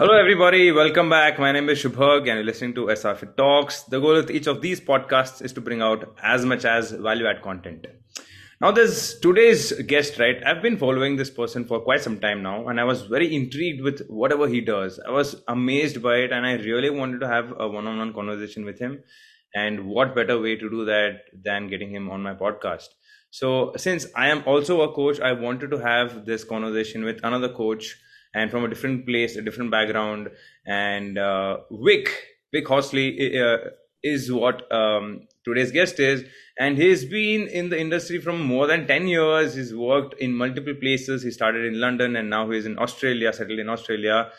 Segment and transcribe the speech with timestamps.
[0.00, 0.70] Hello, everybody.
[0.70, 1.40] Welcome back.
[1.40, 3.82] My name is Shubhag, and you're listening to SR Fit Talks.
[3.82, 7.26] The goal of each of these podcasts is to bring out as much as value
[7.26, 7.84] add content.
[8.60, 10.36] Now, there's today's guest, right?
[10.46, 13.82] I've been following this person for quite some time now, and I was very intrigued
[13.82, 15.00] with whatever he does.
[15.04, 18.14] I was amazed by it, and I really wanted to have a one on one
[18.14, 19.02] conversation with him.
[19.52, 22.86] And what better way to do that than getting him on my podcast?
[23.30, 27.48] So, since I am also a coach, I wanted to have this conversation with another
[27.48, 27.96] coach
[28.34, 30.30] and from a different place, a different background.
[30.66, 32.10] And uh, Vic,
[32.52, 33.58] Vic Horsley uh,
[34.02, 36.24] is what um, today's guest is.
[36.58, 39.54] And he's been in the industry from more than 10 years.
[39.54, 41.22] He's worked in multiple places.
[41.22, 44.30] He started in London and now he's in Australia, settled in Australia.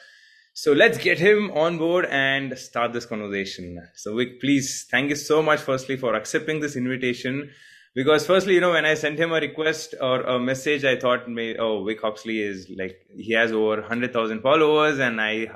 [0.54, 3.82] So let's get him on board and start this conversation.
[3.96, 7.52] So Vic, please, thank you so much firstly for accepting this invitation
[7.96, 11.30] because firstly you know when i sent him a request or a message i thought
[11.30, 15.48] may, oh vic Horsley is like he has over 100000 followers and i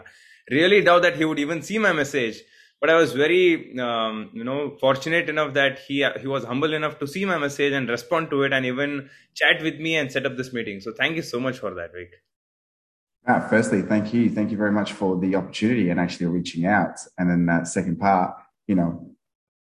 [0.52, 2.42] really doubt that he would even see my message.
[2.80, 7.00] But i was very um, you know fortunate enough that he he was humble enough
[7.00, 10.26] to see my message and respond to it and even chat with me and set
[10.26, 10.81] up this meeting.
[10.81, 12.11] So thank you so much for that vic.
[13.26, 14.30] Ah, firstly thank you.
[14.30, 17.00] Thank you very much for the opportunity and actually reaching out.
[17.17, 18.36] And then that second part
[18.67, 19.12] you know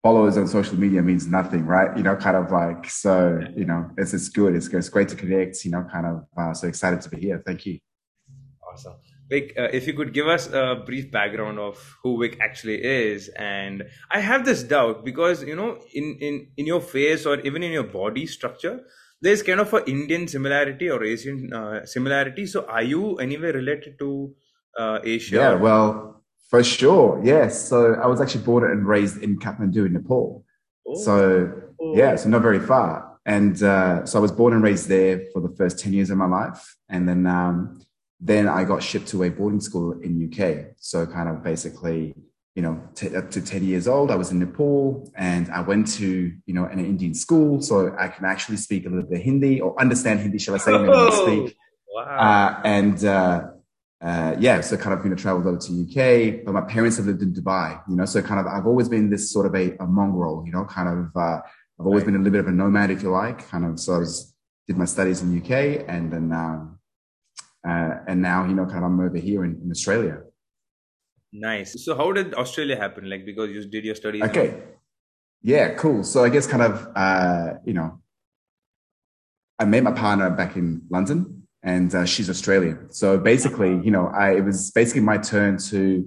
[0.03, 1.95] followers on social media means nothing, right?
[1.97, 4.53] You know, kind of like, so, you know, it's, it's good.
[4.53, 7.41] It's, it's great to connect, you know, kind of, uh, so excited to be here.
[7.45, 7.79] Thank you.
[8.69, 8.95] Awesome.
[9.29, 13.29] Vic, uh, if you could give us a brief background of who Vic actually is.
[13.29, 17.63] And I have this doubt because, you know, in, in, in your face or even
[17.63, 18.81] in your body structure,
[19.21, 22.45] there's kind of an Indian similarity or Asian uh, similarity.
[22.45, 24.35] So are you anyway related to
[24.77, 25.37] uh, Asia?
[25.37, 26.12] Yeah, well,
[26.53, 27.67] for sure, yes.
[27.67, 30.45] So I was actually born and raised in Kathmandu, in Nepal.
[30.87, 30.95] Oh.
[31.03, 31.51] So
[31.95, 33.17] yeah, so not very far.
[33.25, 36.17] And uh, so I was born and raised there for the first ten years of
[36.19, 37.81] my life, and then um,
[38.19, 40.75] then I got shipped to a boarding school in UK.
[40.77, 42.13] So kind of basically,
[42.53, 45.87] you know, t- up to ten years old, I was in Nepal, and I went
[45.93, 49.23] to you know an Indian school, so I can actually speak a little bit of
[49.23, 51.57] Hindi or understand Hindi, shall I say, oh, speak.
[51.95, 52.03] Wow.
[52.03, 53.41] Uh, and uh,
[54.03, 57.05] uh, yeah, so kind of, you know, traveled over to UK, but my parents have
[57.05, 59.77] lived in Dubai, you know, so kind of, I've always been this sort of a,
[59.77, 61.39] a mongrel, you know, kind of, uh,
[61.79, 63.95] I've always been a little bit of a nomad, if you like, kind of, so
[63.95, 64.35] I was,
[64.67, 66.79] did my studies in UK and then, um,
[67.65, 70.23] uh, and now, you know, kind of, I'm over here in, in Australia.
[71.31, 71.85] Nice.
[71.85, 73.09] So how did Australia happen?
[73.09, 74.23] Like, because you did your studies.
[74.23, 74.63] Okay.
[75.41, 76.03] Yeah, cool.
[76.03, 78.01] So I guess kind of, uh, you know,
[79.57, 82.91] I met my partner back in London and uh, she's Australian.
[82.91, 86.05] So basically, you know, I, it was basically my turn to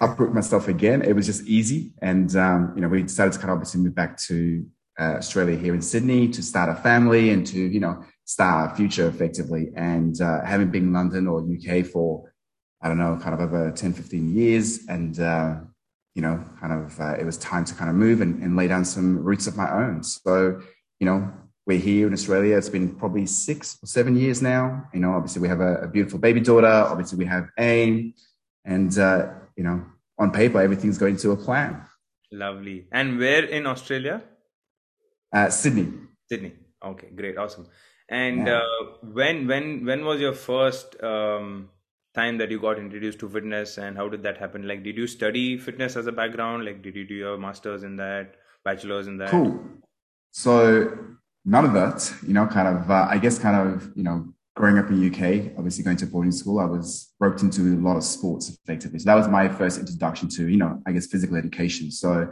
[0.00, 1.02] uproot myself again.
[1.02, 1.92] It was just easy.
[2.00, 4.64] And, um, you know, we decided to kind of obviously move back to
[4.98, 8.76] uh, Australia here in Sydney to start a family and to, you know, start our
[8.76, 9.70] future effectively.
[9.76, 12.32] And uh, having been in London or UK for,
[12.80, 14.86] I don't know, kind of over 10, 15 years.
[14.88, 15.56] And, uh,
[16.14, 18.68] you know, kind of, uh, it was time to kind of move and, and lay
[18.68, 20.02] down some roots of my own.
[20.02, 20.60] So,
[20.98, 21.30] you know,
[21.66, 22.56] we're here in Australia.
[22.56, 24.88] It's been probably six or seven years now.
[24.92, 26.66] You know, obviously we have a, a beautiful baby daughter.
[26.66, 28.14] Obviously we have AIM,
[28.64, 29.84] and uh, you know,
[30.18, 31.82] on paper everything's going to a plan.
[32.30, 32.86] Lovely.
[32.92, 34.22] And where in Australia?
[35.32, 35.92] Uh, Sydney.
[36.28, 36.52] Sydney.
[36.84, 37.66] Okay, great, awesome.
[38.08, 38.58] And yeah.
[38.58, 41.70] uh, when when when was your first um,
[42.14, 44.68] time that you got introduced to fitness, and how did that happen?
[44.68, 46.66] Like, did you study fitness as a background?
[46.66, 49.30] Like, did you do your masters in that, bachelor's in that?
[49.30, 49.58] Cool.
[50.32, 50.98] So
[51.44, 54.78] none of that, you know, kind of, uh, I guess, kind of, you know, growing
[54.78, 57.96] up in the UK, obviously going to boarding school, I was roped into a lot
[57.96, 58.98] of sports effectively.
[59.00, 61.90] So that was my first introduction to, you know, I guess physical education.
[61.90, 62.28] So,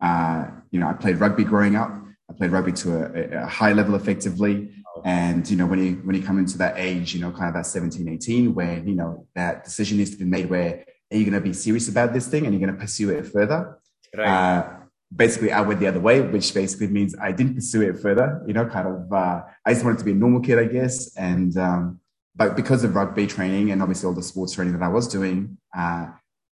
[0.00, 1.90] uh, you know, I played rugby growing up.
[2.30, 4.70] I played rugby to a, a, high level effectively.
[5.04, 7.54] And, you know, when you, when you come into that age, you know, kind of
[7.54, 11.24] that 17, 18, where, you know, that decision needs to be made where are you
[11.24, 13.78] going to be serious about this thing and you're going to pursue it further?
[14.16, 14.26] Right.
[14.26, 14.83] Uh,
[15.16, 18.52] basically I went the other way, which basically means I didn't pursue it further, you
[18.52, 21.14] know, kind of, uh, I just wanted to be a normal kid, I guess.
[21.16, 22.00] And, um,
[22.34, 25.56] but because of rugby training and obviously all the sports training that I was doing,
[25.76, 26.08] uh,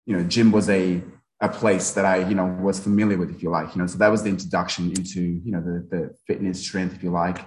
[0.05, 1.01] you know, gym was a,
[1.41, 3.97] a place that I, you know, was familiar with, if you like, you know, so
[3.97, 7.39] that was the introduction into, you know, the, the fitness strength, if you like.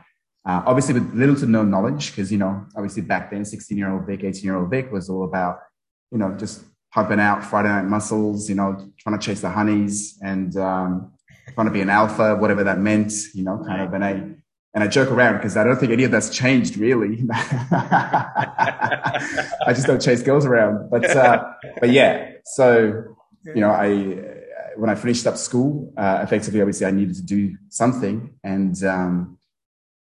[0.44, 3.90] Uh, obviously with little to no knowledge, because, you know, obviously back then, 16 year
[3.90, 5.60] old Vic, 18 year old Vic was all about,
[6.10, 10.18] you know, just pumping out Friday night muscles, you know, trying to chase the honeys
[10.22, 11.12] and um,
[11.54, 13.92] trying to be an alpha, whatever that meant, you know, kind of.
[13.92, 14.10] And I
[14.74, 17.24] and I joke around because I don't think any of that's changed really.
[17.72, 21.44] I just don't chase girls around, but uh,
[21.80, 22.32] but yeah.
[22.44, 24.36] So you know, I
[24.76, 29.38] when I finished up school, uh, effectively, obviously, I needed to do something, and um,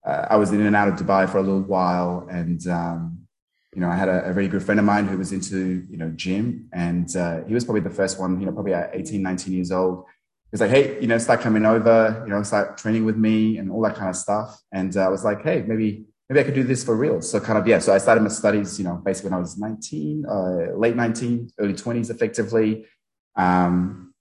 [0.06, 3.13] uh, I was in and out of Dubai for a little while, and um,
[3.76, 5.98] you know, I had a, a really good friend of mine who was into, you
[5.98, 9.22] know, gym and uh, he was probably the first one, you know, probably at 18,
[9.22, 10.06] 19 years old.
[10.06, 13.58] He was like, hey, you know, start coming over, you know, start training with me
[13.58, 14.62] and all that kind of stuff.
[14.72, 17.22] And uh, I was like, hey, maybe, maybe I could do this for real.
[17.22, 17.80] So kind of, yeah.
[17.80, 21.50] So I started my studies, you know, basically when I was 19, uh, late 19,
[21.60, 22.86] early 20s effectively.
[23.36, 24.14] Um,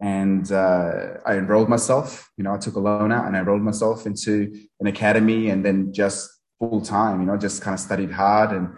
[0.00, 3.62] and uh, I enrolled myself, you know, I took a loan out and I enrolled
[3.62, 6.28] myself into an academy and then just
[6.62, 8.68] full time, you know, just kind of studied hard and,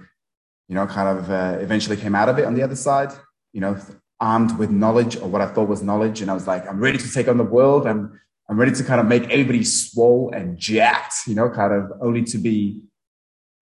[0.69, 3.11] you know, kind of uh, eventually came out of it on the other side,
[3.53, 3.79] you know,
[4.21, 6.23] armed with knowledge or what I thought was knowledge.
[6.23, 7.87] And I was like, I'm ready to take on the world.
[7.87, 11.93] I'm, I'm ready to kind of make everybody swole and jacked, you know, kind of
[12.01, 12.81] only to be,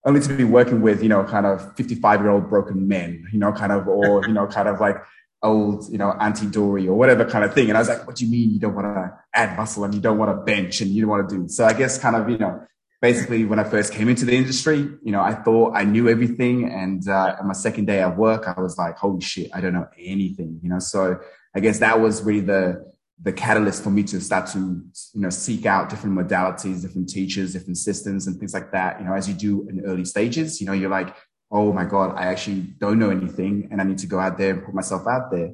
[0.04, 3.40] only to be working with, you know, kind of 55 year old broken men, you
[3.40, 4.98] know, kind of, or, you know, kind of like
[5.42, 7.70] old, you know, Auntie Dory or whatever kind of thing.
[7.70, 9.92] And I was like, what do you mean you don't want to add muscle and
[9.92, 11.48] you don't want to bench and you don't want to do?
[11.48, 12.64] So I guess kind of, you know,
[13.02, 16.70] basically when I first came into the industry, you know, I thought I knew everything.
[16.70, 19.74] And uh, on my second day at work, I was like, holy shit, I don't
[19.74, 20.78] know anything, you know?
[20.78, 21.18] So
[21.54, 25.30] I guess that was really the, the catalyst for me to start to, you know,
[25.30, 29.00] seek out different modalities, different teachers, different systems and things like that.
[29.00, 31.14] You know, as you do in early stages, you know, you're like,
[31.50, 34.54] oh my God, I actually don't know anything and I need to go out there
[34.54, 35.50] and put myself out there.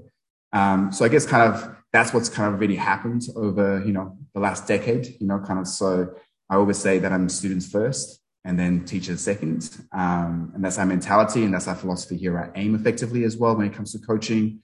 [0.53, 4.19] Um, so I guess kind of that's what's kind of really happened over, you know,
[4.35, 6.15] the last decade, you know, kind of so
[6.51, 9.69] I always say that I'm students first and then teachers second.
[9.93, 13.57] Um, and that's our mentality and that's our philosophy here at AIM effectively as well
[13.57, 14.61] when it comes to coaching.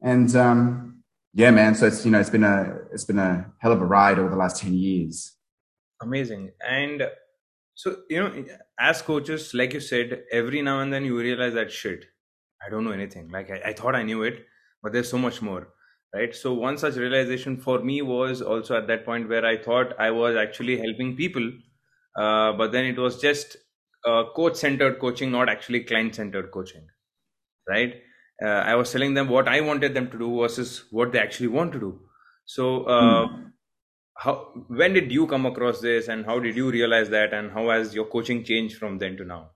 [0.00, 1.02] And um,
[1.34, 1.74] yeah, man.
[1.74, 4.30] So it's you know it's been a it's been a hell of a ride over
[4.30, 5.36] the last ten years.
[6.00, 6.52] Amazing.
[6.66, 7.08] And
[7.74, 8.44] so you know,
[8.78, 12.06] as coaches, like you said, every now and then you realize that shit,
[12.64, 13.28] I don't know anything.
[13.28, 14.46] Like I, I thought I knew it,
[14.82, 15.68] but there's so much more
[16.14, 16.34] right?
[16.34, 20.10] So one such realization for me was also at that point where i thought i
[20.10, 21.50] was actually helping people
[22.16, 23.56] uh, but then it was just
[24.06, 26.86] uh, coach centered coaching not actually client centered coaching
[27.68, 27.94] right?
[28.42, 31.48] Uh, i was telling them what i wanted them to do versus what they actually
[31.48, 32.00] want to do.
[32.46, 33.52] So mm.
[34.14, 34.34] how
[34.68, 37.94] when did you come across this and how did you realize that and how has
[37.94, 39.50] your coaching changed from then to now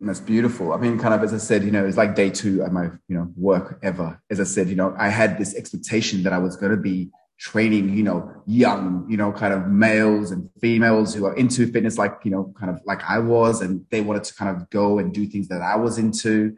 [0.00, 0.72] and that's beautiful.
[0.72, 2.84] I mean, kind of as I said, you know, it's like day two of my,
[3.08, 4.20] you know, work ever.
[4.30, 7.10] As I said, you know, I had this expectation that I was going to be
[7.38, 11.98] training, you know, young, you know, kind of males and females who are into fitness,
[11.98, 14.98] like, you know, kind of like I was, and they wanted to kind of go
[14.98, 16.56] and do things that I was into.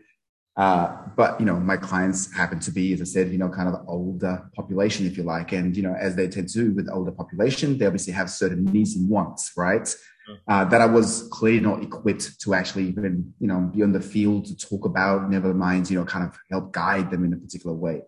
[0.56, 3.68] Uh, but you know, my clients happen to be, as I said, you know, kind
[3.68, 7.10] of older population, if you like, and you know, as they tend to with older
[7.10, 9.88] population, they obviously have certain needs and wants, right?
[10.48, 14.00] Uh, that I was clearly not equipped to actually even, you know, be on the
[14.00, 17.36] field to talk about, never mind, you know, kind of help guide them in a
[17.36, 18.02] particular way.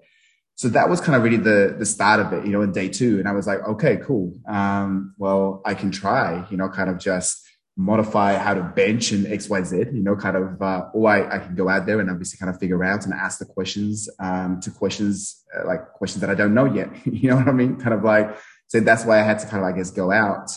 [0.56, 2.88] So that was kind of really the, the start of it, you know, in day
[2.88, 3.18] two.
[3.18, 4.32] And I was like, okay, cool.
[4.46, 7.44] Um, well, I can try, you know, kind of just
[7.76, 11.36] modify how to bench and X, Y, Z, you know, kind of, uh, or I,
[11.36, 14.08] I can go out there and obviously kind of figure out and ask the questions,
[14.20, 16.88] um, to questions, uh, like questions that I don't know yet.
[17.04, 17.76] you know what I mean?
[17.76, 18.36] Kind of like,
[18.68, 20.52] so that's why I had to kind of, I guess, go out.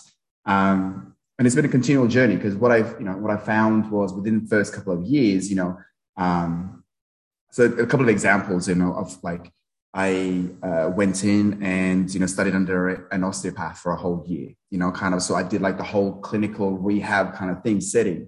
[0.46, 1.07] Um,
[1.38, 4.14] and it's been a continual journey because what I've, you know, what I found was
[4.14, 5.78] within the first couple of years, you know,
[6.18, 6.84] um,
[7.52, 9.52] so a couple of examples, you know, of like
[9.94, 14.50] I uh, went in and you know studied under an osteopath for a whole year,
[14.70, 15.22] you know, kind of.
[15.22, 18.28] So I did like the whole clinical rehab kind of thing setting.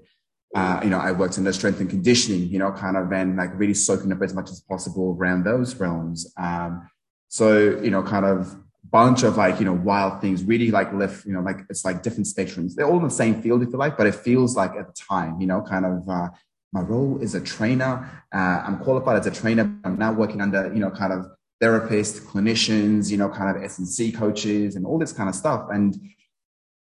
[0.56, 3.38] Uh, you know, I worked in the strength and conditioning, you know, kind of, and
[3.38, 6.34] like really soaking up as much as possible around those realms.
[6.38, 6.90] Um,
[7.28, 8.56] so you know, kind of
[8.92, 12.02] bunch of like you know wild things really like left you know like it's like
[12.02, 12.76] different spectrums.
[12.76, 14.94] They're all in the same field if you like but it feels like at the
[14.94, 16.30] time you know kind of uh,
[16.74, 18.10] my role is a trainer.
[18.34, 21.26] Uh, i'm qualified as a trainer i'm now working under you know kind of
[21.62, 25.68] therapists clinicians you know kind of snc coaches and all this kind of stuff.
[25.72, 25.96] And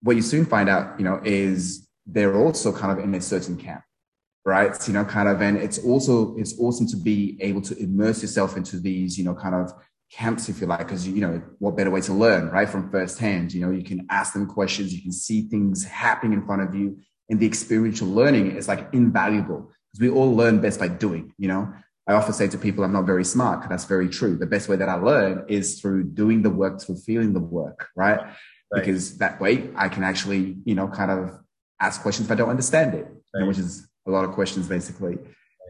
[0.03, 3.57] what you soon find out you know is they're also kind of in a certain
[3.57, 3.83] camp
[4.45, 4.77] right?
[4.87, 8.57] You know kind of and it's also it's awesome to be able to immerse yourself
[8.57, 9.73] into these you know kind of
[10.15, 13.53] camps, if you like, because you know what better way to learn, right, from firsthand.
[13.53, 16.75] You know, you can ask them questions, you can see things happening in front of
[16.75, 21.33] you, and the experiential learning is like invaluable because we all learn best by doing.
[21.37, 21.73] You know,
[22.07, 23.69] I often say to people, I'm not very smart.
[23.69, 24.37] That's very true.
[24.37, 27.89] The best way that I learn is through doing the work, through feeling the work,
[27.97, 28.21] right?
[28.21, 28.35] right.
[28.73, 31.39] Because that way I can actually, you know, kind of
[31.81, 33.15] ask questions if I don't understand it, right.
[33.35, 35.19] you know, which is a lot of questions basically.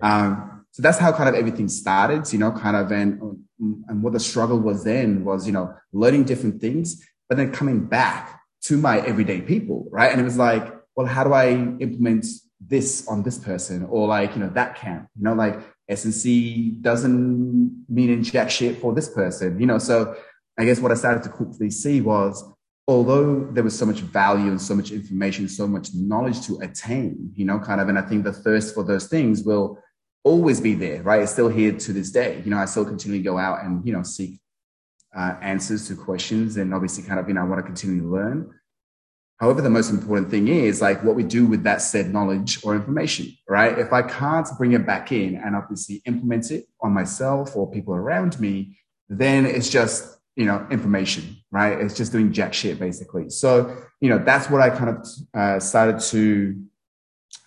[0.03, 3.21] Um, so that's how kind of everything started, you know, kind of, and,
[3.61, 7.85] and what the struggle was then was, you know, learning different things, but then coming
[7.85, 10.11] back to my everyday people, right?
[10.11, 12.26] And it was like, well, how do I implement
[12.61, 17.85] this on this person or like, you know, that camp, you know, like SNC doesn't
[17.88, 19.78] mean in jack shit for this person, you know?
[19.78, 20.16] So
[20.59, 22.43] I guess what I started to quickly see was
[22.88, 27.31] although there was so much value and so much information, so much knowledge to attain,
[27.37, 29.78] you know, kind of, and I think the thirst for those things will
[30.25, 31.23] always be there, right?
[31.23, 32.43] It's still here to this day.
[32.45, 34.40] You know, I still continually go out and, you know, seek
[35.14, 38.09] uh, answers to questions and obviously kind of, you know, I want to continue to
[38.09, 38.50] learn.
[39.37, 42.75] However, the most important thing is like what we do with that said knowledge or
[42.75, 43.78] information, right?
[43.78, 47.95] If I can't bring it back in and obviously implement it on myself or people
[47.95, 48.78] around me,
[49.09, 51.78] then it's just, you know, information, right?
[51.78, 53.28] It's just doing jack shit basically.
[53.28, 56.64] So, you know, that's what I kind of uh, started to,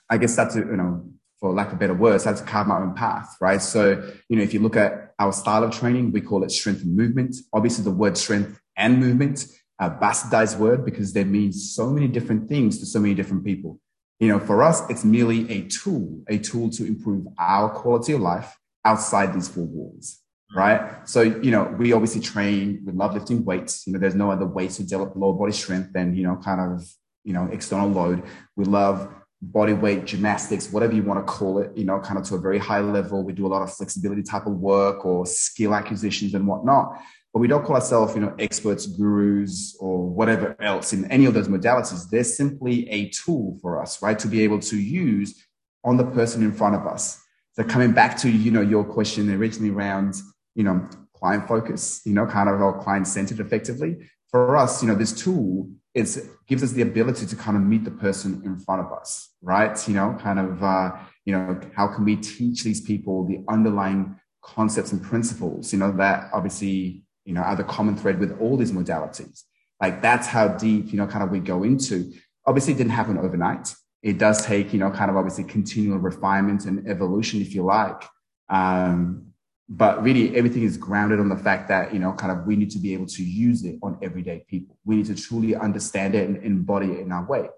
[0.10, 2.68] I guess, start to, you know, for lack of better words, I had to carve
[2.68, 3.62] my own path, right?
[3.62, 6.82] So, you know, if you look at our style of training, we call it strength
[6.82, 7.36] and movement.
[7.54, 9.46] Obviously, the word strength and movement,
[9.80, 13.80] a bastardized word because they mean so many different things to so many different people.
[14.20, 18.22] You know, for us, it's merely a tool, a tool to improve our quality of
[18.22, 20.20] life outside these four walls,
[20.56, 21.08] right?
[21.08, 23.86] So, you know, we obviously train, we love lifting weights.
[23.86, 26.62] You know, there's no other way to develop lower body strength than, you know, kind
[26.62, 26.90] of,
[27.24, 28.24] you know, external load.
[28.56, 32.26] We love body weight gymnastics, whatever you want to call it, you know, kind of
[32.26, 33.24] to a very high level.
[33.24, 37.00] We do a lot of flexibility type of work or skill acquisitions and whatnot.
[37.34, 41.36] But we don't call ourselves, you know, experts, gurus, or whatever else in any of
[41.36, 42.10] those modalities.
[42.10, 45.46] They're simply a tool for us, right, to be able to use
[45.84, 47.22] on the person in front of us.
[47.54, 50.16] So coming back to, you know, your question originally around,
[50.56, 53.98] you know, client focus, you know, kind of our client centered effectively.
[54.30, 56.16] For us, you know, this tool it
[56.48, 59.76] gives us the ability to kind of meet the person in front of us, right?
[59.88, 60.92] You know, kind of, uh,
[61.26, 65.92] you know, how can we teach these people the underlying concepts and principles, you know,
[65.94, 69.44] that obviously, you know, are the common thread with all these modalities.
[69.82, 72.14] Like that's how deep, you know, kind of we go into.
[72.46, 73.74] Obviously, it didn't happen overnight.
[74.04, 78.04] It does take, you know, kind of obviously continual refinement and evolution, if you like.
[78.50, 79.27] Um,
[79.70, 82.72] but really everything is grounded on the fact that you know kind of we need
[82.72, 84.78] to be able to use it on everyday people.
[84.86, 87.50] We need to truly understand it and embody it in our way.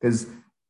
[0.00, 0.26] Because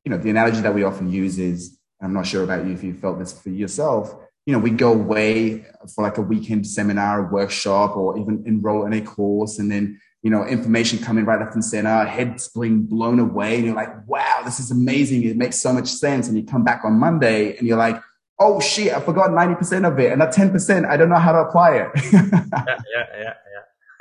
[0.08, 2.82] you know the analogy that we often use is i'm not sure about you if
[2.82, 7.30] you felt this for yourself you know we go away for like a weekend seminar
[7.30, 11.54] workshop or even enroll in a course and then you know information coming right left
[11.54, 15.22] and center heads being blown away and you're like wow this is amazing.
[15.24, 16.26] It makes so much sense.
[16.26, 18.00] And you come back on monday and you're like
[18.38, 20.12] oh shit, I forgot 90% of it.
[20.12, 21.88] And that 10%, I don't know how to apply it.
[22.12, 23.34] yeah, yeah, yeah, yeah.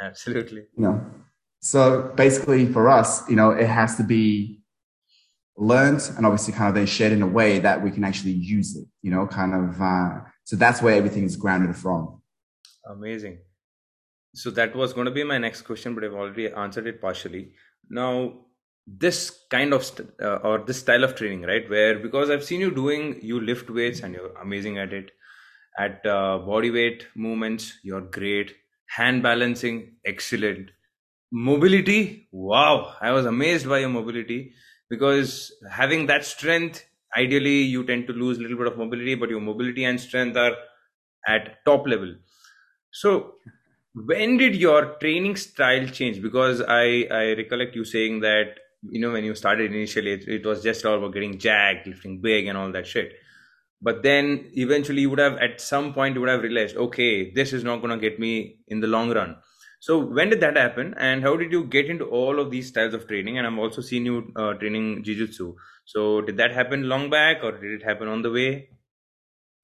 [0.01, 0.61] Absolutely.
[0.77, 1.05] You know,
[1.59, 4.61] so basically for us, you know, it has to be
[5.57, 8.75] learned and obviously kind of then shared in a way that we can actually use
[8.75, 12.21] it, you know, kind of, uh, so that's where everything is grounded from.
[12.87, 13.39] Amazing.
[14.35, 17.53] So that was going to be my next question, but I've already answered it partially.
[17.89, 18.45] Now,
[18.87, 21.69] this kind of st- uh, or this style of training right?
[21.69, 25.11] Where because i've seen you doing you lift weights and you're amazing at it.
[25.79, 28.55] At uh, body weight movements you're great.
[28.87, 30.71] Hand balancing excellent.
[31.31, 32.95] Mobility wow.
[33.01, 34.53] I was amazed by your mobility
[34.89, 36.85] because having that strength
[37.17, 40.37] ideally you tend to lose a little bit of mobility but your mobility and strength
[40.37, 40.53] are
[41.27, 42.15] at top level.
[42.91, 43.35] So
[43.93, 46.21] when did your training style change?
[46.21, 50.45] Because i i recollect you saying that you know when you started initially it, it
[50.45, 53.13] was just all about getting jacked lifting big and all that shit.
[53.81, 57.53] But then eventually you would have at some point you would have realized okay this
[57.53, 59.37] is not going to get me in the long run.
[59.79, 62.93] So when did that happen and how did you get into all of these styles
[62.93, 63.37] of training?
[63.37, 65.55] And i'm also seen you uh, training jiu-jitsu.
[65.85, 68.69] So did that happen long back or did it happen on the way?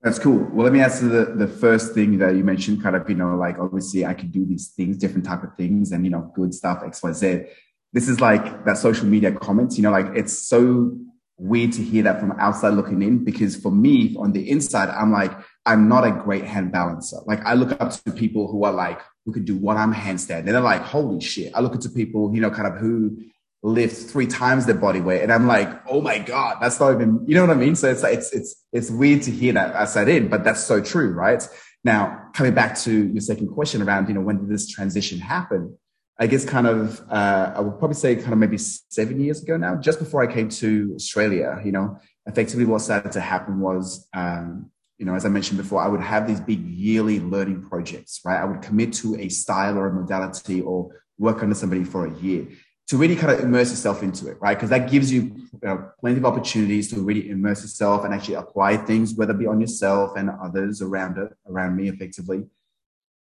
[0.04, 0.48] That's cool.
[0.52, 3.36] Well, let me answer the, the first thing that you mentioned, kind of, you know,
[3.36, 6.54] like obviously I could do these things, different type of things and, you know, good
[6.54, 7.46] stuff, X, Y, Z
[7.94, 10.98] this is like that social media comments, you know, like it's so
[11.38, 15.12] weird to hear that from outside looking in because for me on the inside, I'm
[15.12, 15.32] like,
[15.66, 17.18] I'm not a great hand balancer.
[17.26, 20.40] Like I look up to people who are like, who could do one arm handstand.
[20.40, 21.54] And they're like, holy shit.
[21.56, 23.18] I look into people, you know, kind of who
[23.62, 25.22] lift three times their body weight.
[25.22, 27.76] And I'm like, oh my God, that's not even, you know what I mean?
[27.76, 30.82] So it's like, it's, it's, it's weird to hear that said in, but that's so
[30.82, 31.48] true, right?
[31.86, 35.78] Now, coming back to your second question around, you know, when did this transition happen?
[36.20, 39.58] I guess kind of, uh, I would probably say kind of maybe seven years ago
[39.58, 44.08] now, just before I came to Australia, you know, effectively what started to happen was,
[44.14, 48.22] um, you know, as I mentioned before, I would have these big yearly learning projects,
[48.24, 48.40] right?
[48.40, 52.14] I would commit to a style or a modality or work under somebody for a
[52.20, 52.48] year
[52.88, 54.56] to really kind of immerse yourself into it, right?
[54.56, 58.36] Because that gives you, you know, plenty of opportunities to really immerse yourself and actually
[58.36, 62.44] apply things, whether it be on yourself and others around it, around me effectively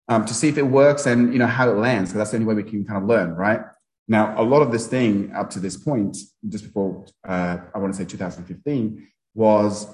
[0.07, 2.37] um, to see if it works and you know how it lands because that's the
[2.37, 3.61] only way we can kind of learn right
[4.07, 7.93] now a lot of this thing up to this point just before uh, i want
[7.93, 9.87] to say 2015 was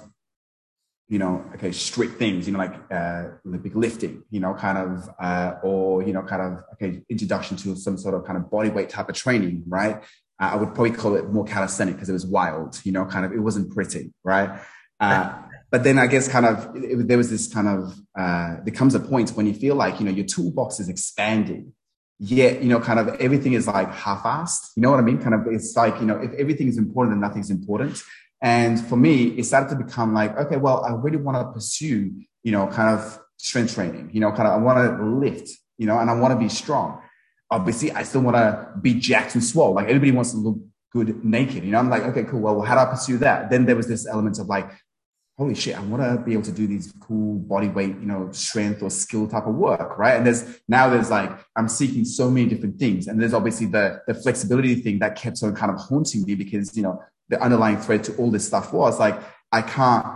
[1.12, 5.10] you know, okay, strict things, you know, like uh, Olympic lifting, you know, kind of,
[5.20, 8.70] uh, or, you know, kind of, okay, introduction to some sort of kind of body
[8.70, 9.96] weight type of training, right?
[10.40, 13.26] Uh, I would probably call it more calisthenic because it was wild, you know, kind
[13.26, 14.58] of, it wasn't pretty, right?
[15.00, 15.34] Uh,
[15.72, 18.94] but then I guess kind of, it, there was this kind of, uh, there comes
[18.94, 21.72] a point when you feel like, you know, your toolbox is expanding
[22.24, 25.34] yet you know kind of everything is like half-assed you know what i mean kind
[25.34, 28.00] of it's like you know if everything is important then nothing's important
[28.42, 32.12] and for me, it started to become like, okay, well, I really want to pursue,
[32.42, 35.48] you know, kind of strength training, you know, kind of, I want to lift,
[35.78, 37.00] you know, and I want to be strong.
[37.52, 39.74] Obviously, I still want to be jacked and swole.
[39.74, 40.58] Like everybody wants to look
[40.92, 42.40] good naked, you know, I'm like, okay, cool.
[42.40, 43.48] Well, how do I pursue that?
[43.48, 44.68] Then there was this element of like,
[45.42, 48.30] holy shit, I want to be able to do these cool body weight, you know,
[48.30, 50.16] strength or skill type of work, right?
[50.16, 54.00] And there's now there's like I'm seeking so many different things, and there's obviously the
[54.06, 57.76] the flexibility thing that kept on kind of haunting me because you know the underlying
[57.76, 59.20] thread to all this stuff was like
[59.50, 60.06] I can't,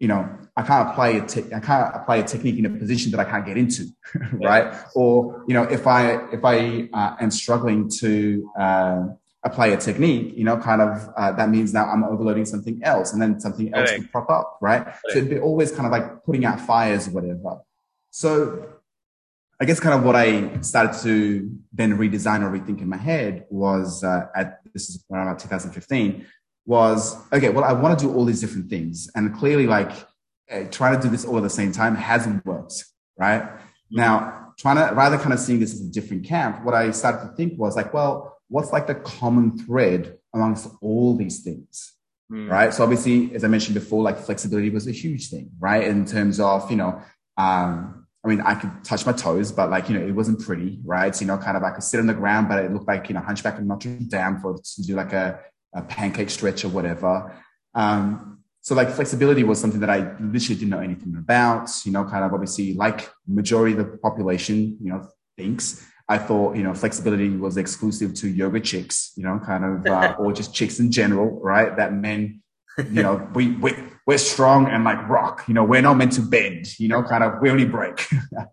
[0.00, 3.10] you know, I can't apply a te- I can't apply a technique in a position
[3.12, 3.86] that I can't get into,
[4.34, 4.64] right?
[4.64, 4.84] Yeah.
[4.94, 9.06] Or you know, if I if I uh, am struggling to uh,
[9.44, 13.12] apply a technique, you know, kind of uh, that means now I'm overloading something else,
[13.12, 14.86] and then something else will pop up, right?
[15.08, 17.60] So it'd be always kind of like putting out fires or whatever.
[18.10, 18.66] So
[19.60, 23.44] I guess kind of what I started to then redesign or rethink in my head
[23.50, 26.26] was uh, at this is around 2015
[26.66, 29.10] was okay, well, I want to do all these different things.
[29.14, 29.92] And clearly, like
[30.50, 32.84] uh, trying to do this all at the same time hasn't worked,
[33.18, 33.42] right?
[33.42, 33.96] Mm-hmm.
[33.96, 37.28] Now, trying to rather kind of seeing this as a different camp, what I started
[37.28, 41.92] to think was like, well, what's like the common thread amongst all these things?
[42.30, 42.48] Mm.
[42.48, 42.72] Right.
[42.72, 45.82] So obviously, as I mentioned before, like flexibility was a huge thing, right?
[45.82, 47.02] In terms of, you know,
[47.36, 50.78] um, I mean, I could touch my toes, but like, you know, it wasn't pretty,
[50.84, 51.12] right?
[51.14, 53.08] So, you know, kind of I could sit on the ground, but it looked like,
[53.08, 55.40] you know, hunchback of Notre Dame for to do like a,
[55.74, 57.34] a pancake stretch or whatever.
[57.74, 62.04] Um, so like flexibility was something that I literally didn't know anything about, you know,
[62.04, 65.84] kind of obviously like majority of the population, you know, thinks.
[66.08, 70.16] I thought, you know, flexibility was exclusive to yoga chicks, you know, kind of, uh,
[70.18, 71.76] or just chicks in general, right?
[71.76, 72.42] That men,
[72.90, 73.72] you know, we, we,
[74.06, 77.24] we're strong and like rock, you know, we're not meant to bend, you know, kind
[77.24, 78.06] of, we only break.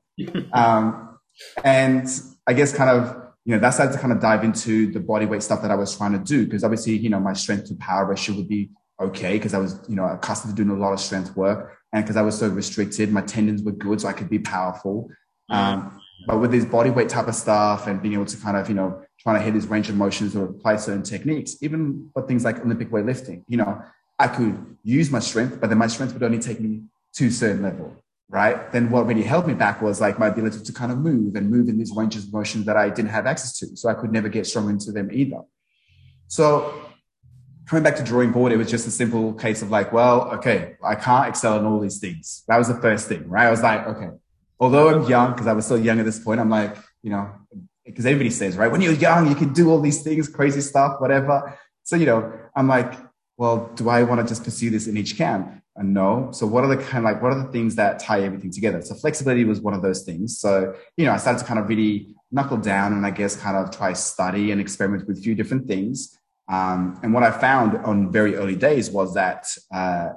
[0.54, 1.20] um,
[1.64, 2.08] and
[2.48, 5.26] I guess kind of you know, that's how to kind of dive into the body
[5.26, 6.46] weight stuff that I was trying to do.
[6.46, 8.70] Because obviously, you know, my strength to power ratio would be
[9.02, 11.78] okay because I was, you know, accustomed to doing a lot of strength work.
[11.92, 15.10] And because I was so restricted, my tendons were good, so I could be powerful.
[15.50, 18.70] Um, but with this body weight type of stuff and being able to kind of,
[18.70, 22.26] you know, trying to hit these range of motions or apply certain techniques, even for
[22.28, 23.82] things like Olympic weightlifting, you know,
[24.20, 27.32] I could use my strength, but then my strength would only take me to a
[27.32, 27.96] certain level
[28.32, 28.72] right?
[28.72, 31.52] Then what really held me back was like my ability to kind of move and
[31.52, 33.76] move in these ranges of motion that I didn't have access to.
[33.76, 35.42] So I could never get strong into them either.
[36.30, 36.82] So
[37.68, 40.78] coming back to drawing board, it was just a simple case of like, well, okay,
[40.82, 42.44] I can't excel in all these things.
[42.48, 43.48] That was the first thing, right?
[43.48, 44.12] I was like, okay,
[44.62, 47.30] although I'm young, because I was still young at this point, I'm like, you know,
[47.84, 51.02] because everybody says, right, when you're young, you can do all these things, crazy stuff,
[51.02, 51.60] whatever.
[51.84, 52.94] So, you know, I'm like,
[53.36, 55.62] well, do I want to just pursue this in each camp?
[55.76, 56.30] and no.
[56.32, 58.82] So what are the kind of like what are the things that tie everything together?
[58.82, 60.38] So flexibility was one of those things.
[60.40, 63.58] So you know, I started to kind of really knuckle down and I guess kind
[63.58, 66.18] of try study and experiment with a few different things.
[66.50, 70.10] Um, and what I found on very early days was that uh,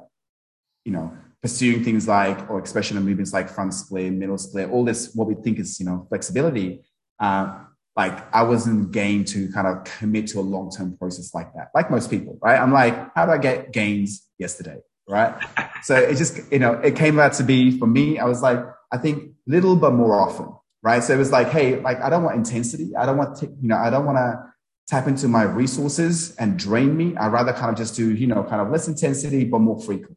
[0.85, 4.85] you know pursuing things like or expression of movements like front split, middle split, all
[4.85, 6.83] this what we think is you know flexibility.
[7.20, 7.59] Uh,
[7.96, 11.68] like I wasn't game to kind of commit to a long term process like that,
[11.74, 12.59] like most people, right?
[12.59, 14.78] I'm like, how do I get gains yesterday?
[15.09, 15.35] right?
[15.83, 18.59] So it just, you know, it came out to be for me, I was like,
[18.90, 21.02] I think little but more often, right?
[21.02, 22.96] So it was like, hey, like I don't want intensity.
[22.96, 24.42] I don't want, to, you know, I don't want to
[24.88, 27.16] tap into my resources and drain me.
[27.16, 30.16] I'd rather kind of just do, you know, kind of less intensity, but more frequently.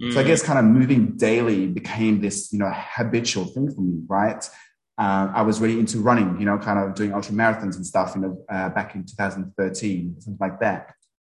[0.00, 0.12] Mm.
[0.12, 4.02] So I guess kind of moving daily became this, you know, habitual thing for me,
[4.08, 4.48] right?
[4.96, 8.12] Uh, I was really into running, you know, kind of doing ultra marathons and stuff,
[8.14, 10.94] you know, uh, back in 2013, something like that.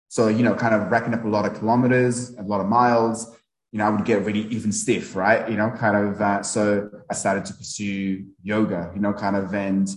[0.10, 3.36] So, you know, kind of racking up a lot of kilometers, a lot of miles,
[3.72, 5.50] you know, I would get really even stiff, right?
[5.50, 9.54] You know, kind of, uh, so I started to pursue yoga, you know, kind of,
[9.54, 9.90] and,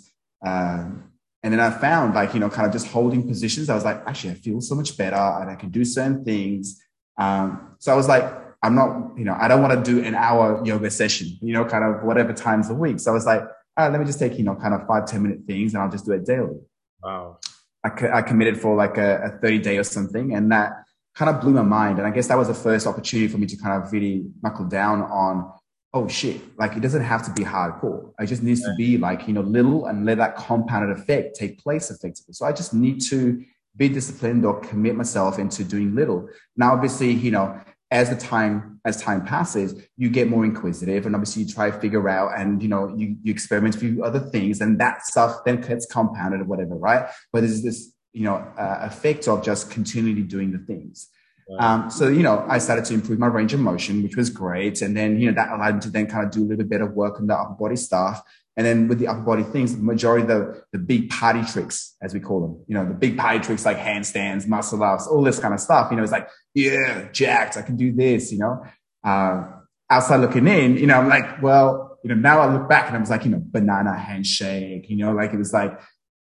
[0.45, 3.71] um, and then I found like, you know, kind of just holding positions.
[3.71, 6.83] I was like, actually, I feel so much better and I can do certain things.
[7.19, 10.15] Um, so I was like, I'm not, you know, I don't want to do an
[10.15, 12.99] hour yoga session, you know, kind of whatever times a week.
[13.01, 13.43] So I was like,
[13.77, 16.05] let me just take, you know, kind of five ten minute things and I'll just
[16.05, 16.59] do it daily.
[17.03, 17.39] Wow.
[17.85, 20.35] I, I committed for like a, a 30 day or something.
[20.35, 20.73] And that
[21.15, 21.99] kind of blew my mind.
[21.99, 24.65] And I guess that was the first opportunity for me to kind of really knuckle
[24.65, 25.53] down on,
[25.95, 28.13] oh shit, like it doesn't have to be hardcore.
[28.19, 31.59] It just needs to be like, you know, little and let that compounded effect take
[31.59, 32.35] place effectively.
[32.35, 33.45] So I just need to
[33.77, 36.29] be disciplined or commit myself into doing little.
[36.57, 37.59] Now, obviously, you know,
[37.91, 41.79] as the time as time passes, you get more inquisitive, and obviously you try to
[41.79, 45.61] figure out, and you know you you experiment with other things, and that stuff then
[45.61, 47.09] gets compounded or whatever, right?
[47.33, 51.09] But there's this you know uh, effect of just continually doing the things.
[51.59, 54.83] Um, so you know, I started to improve my range of motion, which was great,
[54.83, 56.83] and then you know that allowed me to then kind of do a little bit
[56.83, 58.23] of work on the upper body stuff.
[58.59, 61.95] And then with the upper body things, the majority of the, the big party tricks,
[62.03, 65.23] as we call them, you know, the big party tricks like handstands, muscle ups, all
[65.23, 68.39] this kind of stuff, you know, it's like, yeah, jacked, I can do this, you
[68.39, 68.65] know.
[69.05, 69.45] Uh,
[69.89, 72.97] outside looking in, you know, I'm like, well, you know, now I look back and
[72.97, 75.79] I was like, you know, banana handshake, you know, like it was like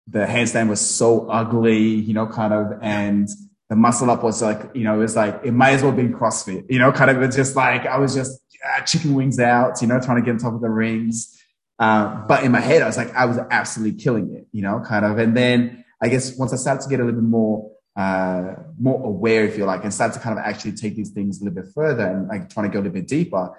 [0.09, 3.29] the handstand was so ugly, you know, kind of, and
[3.71, 6.09] the muscle up was like, you know, it was like, it might as well be
[6.09, 8.41] CrossFit, you know, kind of, it's just like, I was just
[8.77, 11.34] uh, chicken wings out, you know, trying to get on top of the rings.
[11.79, 14.81] Uh, but in my head, I was like, I was absolutely killing it, you know,
[14.81, 15.19] kind of.
[15.19, 19.05] And then I guess once I started to get a little bit more, uh, more
[19.05, 21.63] aware, if you like, and start to kind of actually take these things a little
[21.63, 23.51] bit further and like trying to go a little bit deeper,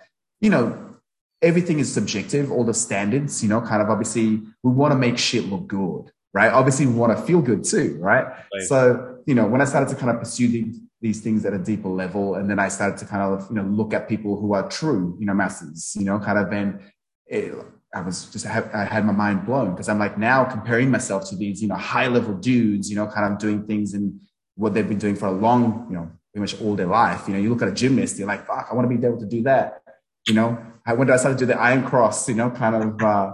[0.41, 0.95] you know,
[1.41, 5.17] everything is subjective, all the standards, you know, kind of obviously we want to make
[5.17, 6.51] shit look good, right?
[6.51, 8.25] Obviously we want to feel good too, right?
[8.25, 8.63] right?
[8.67, 11.59] So, you know, when I started to kind of pursue these, these things at a
[11.59, 14.53] deeper level, and then I started to kind of, you know, look at people who
[14.53, 16.79] are true, you know, masters, you know, kind of, and
[17.27, 17.53] it,
[17.95, 21.35] I was just I had my mind blown because I'm like now comparing myself to
[21.37, 24.19] these you know high level dudes you know kind of doing things in
[24.55, 27.23] what they've been doing for a long you know pretty much all their life.
[27.27, 29.19] You know you look at a gymnast you're like fuck I want to be able
[29.19, 29.81] to do that
[30.27, 30.61] you know?
[30.85, 33.31] I, when did I start to do the iron cross you know kind of uh,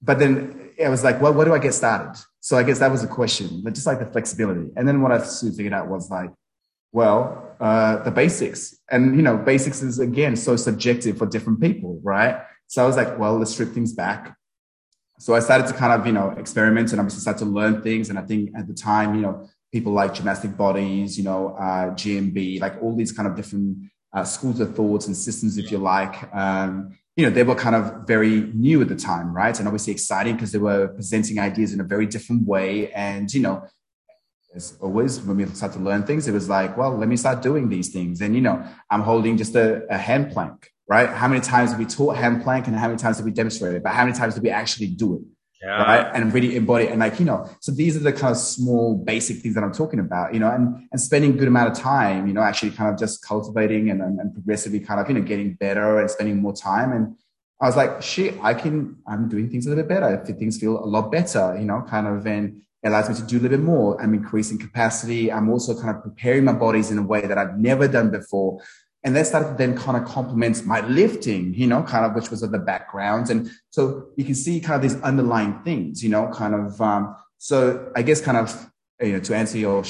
[0.00, 2.18] but then it was like well where do I get started?
[2.40, 4.70] So I guess that was a question but just like the flexibility.
[4.76, 6.30] And then what I soon figured out was like
[6.92, 8.78] well uh, the basics.
[8.90, 12.96] And you know basics is again so subjective for different people right so I was
[12.96, 14.36] like, well, let's strip things back.
[15.18, 18.08] So I started to kind of, you know, experiment and obviously start to learn things.
[18.08, 21.90] And I think at the time, you know, people like gymnastic bodies, you know, uh,
[21.90, 23.78] GMB, like all these kind of different
[24.12, 27.74] uh, schools of thoughts and systems, if you like, um, you know, they were kind
[27.74, 29.58] of very new at the time, right?
[29.58, 32.92] And obviously exciting because they were presenting ideas in a very different way.
[32.92, 33.66] And, you know,
[34.54, 37.42] as always, when we start to learn things, it was like, well, let me start
[37.42, 38.20] doing these things.
[38.20, 41.08] And, you know, I'm holding just a, a hand plank, right?
[41.08, 43.82] How many times have we taught hand plank and how many times have we demonstrated
[43.82, 45.22] but how many times do we actually do it?
[45.62, 45.82] Yeah.
[45.82, 46.10] Right.
[46.14, 46.90] And really embody it.
[46.92, 49.72] And like, you know, so these are the kind of small basic things that I'm
[49.72, 52.70] talking about, you know, and, and spending a good amount of time, you know, actually
[52.70, 56.08] kind of just cultivating and, and, and progressively kind of, you know, getting better and
[56.08, 56.92] spending more time.
[56.92, 57.16] And
[57.60, 60.24] I was like, shit, I can, I'm doing things a little bit better.
[60.24, 63.38] Things feel a lot better, you know, kind of, and it allows me to do
[63.38, 64.00] a little bit more.
[64.00, 65.32] I'm increasing capacity.
[65.32, 68.60] I'm also kind of preparing my bodies in a way that I've never done before
[69.04, 72.42] and that started then kind of complements my lifting, you know, kind of which was
[72.42, 73.30] at the background.
[73.30, 76.80] And so you can see kind of these underlying things, you know, kind of.
[76.80, 79.84] Um, so I guess kind of you know to answer your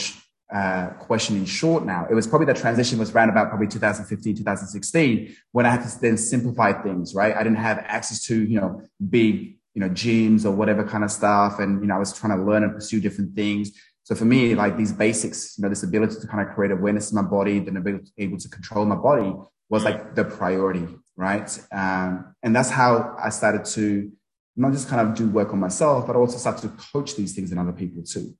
[0.55, 4.37] uh, question in short now, it was probably the transition was around about probably 2015,
[4.37, 7.35] 2016 when I had to then simplify things, right?
[7.35, 11.11] I didn't have access to you know big you know gyms or whatever kind of
[11.11, 13.73] stuff, and you know I was trying to learn and pursue different things.
[14.09, 17.11] So for me, like these basics, you know, this ability to kind of create awareness
[17.11, 19.35] in my body, then able to, able to control my body
[19.69, 21.51] was like the priority, right?
[21.71, 24.11] Um, and that's how I started to
[24.57, 27.53] not just kind of do work on myself, but also start to coach these things
[27.53, 28.35] in other people too,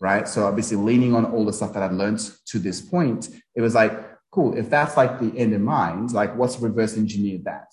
[0.00, 0.26] right?
[0.26, 3.76] So obviously leaning on all the stuff that I've learned to this point, it was
[3.76, 3.92] like,
[4.32, 7.72] cool, if that's like the end in mind, like what's reverse engineer that?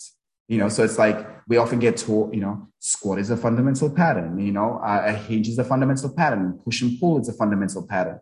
[0.52, 3.90] You know, so it's like we often get taught, you know, squat is a fundamental
[3.90, 7.34] pattern, you know, uh, a hinge is a fundamental pattern, push and pull is a
[7.34, 8.20] fundamental pattern.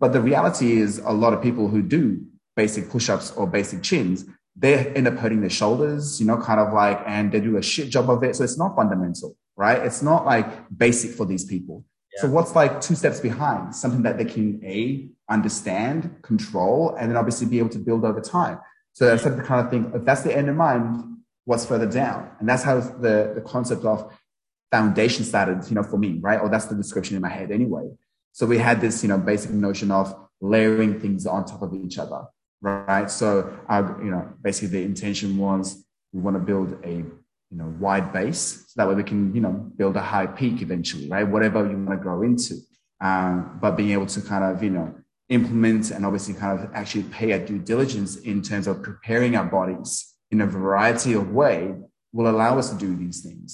[0.00, 2.24] But the reality is, a lot of people who do
[2.56, 4.24] basic push ups or basic chins,
[4.56, 7.62] they end up hurting their shoulders, you know, kind of like, and they do a
[7.62, 8.36] shit job of it.
[8.36, 9.82] So it's not fundamental, right?
[9.82, 11.84] It's not like basic for these people.
[12.14, 12.22] Yeah.
[12.22, 13.76] So what's like two steps behind?
[13.76, 18.22] Something that they can A, understand, control, and then obviously be able to build over
[18.22, 18.60] time.
[18.94, 21.10] So started to kind of think, if that's the end in mind,
[21.44, 22.30] what's further down.
[22.40, 24.12] And that's how the, the concept of
[24.70, 26.40] foundation started, you know, for me, right?
[26.40, 27.90] Or that's the description in my head anyway.
[28.32, 31.98] So we had this, you know, basic notion of layering things on top of each
[31.98, 32.24] other,
[32.60, 33.08] right?
[33.10, 37.72] So, our, you know, basically the intention was we want to build a, you know,
[37.78, 41.24] wide base so that way we can, you know, build a high peak eventually, right?
[41.24, 42.56] Whatever you want to grow into.
[43.00, 44.94] Um, but being able to kind of, you know,
[45.28, 49.44] implement and obviously kind of actually pay a due diligence in terms of preparing our
[49.44, 51.56] bodies in a variety of way
[52.12, 53.50] will allow us to do these things.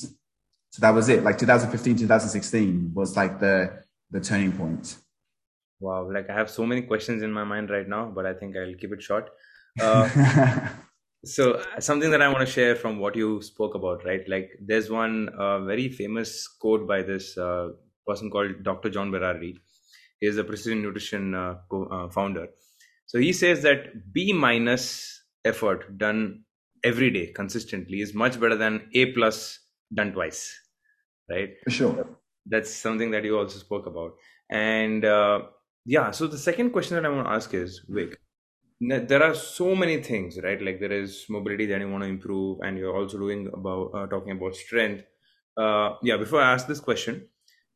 [0.70, 1.22] So that was it.
[1.22, 4.96] Like 2015, 2016 was like the the turning point.
[5.78, 8.56] Wow, like I have so many questions in my mind right now, but I think
[8.56, 9.30] I'll keep it short.
[9.80, 10.08] Uh,
[11.24, 14.24] so something that I want to share from what you spoke about, right?
[14.34, 17.68] Like there's one uh, very famous quote by this uh,
[18.06, 18.90] person called Dr.
[18.90, 19.52] John Berardi.
[20.18, 22.48] He is a precision nutrition uh, co- uh, founder
[23.06, 26.44] So he says that B minus effort done
[26.84, 29.58] every day consistently is much better than A plus
[29.92, 30.52] done twice,
[31.30, 31.50] right?
[31.64, 32.06] For sure.
[32.46, 34.12] That's something that you also spoke about.
[34.50, 35.42] And uh,
[35.84, 38.18] yeah, so the second question that I want to ask is, Vic,
[38.80, 40.60] there are so many things, right?
[40.60, 44.06] Like there is mobility that you want to improve, and you're also doing about uh,
[44.06, 45.04] talking about strength.
[45.56, 47.28] Uh, yeah, before I ask this question,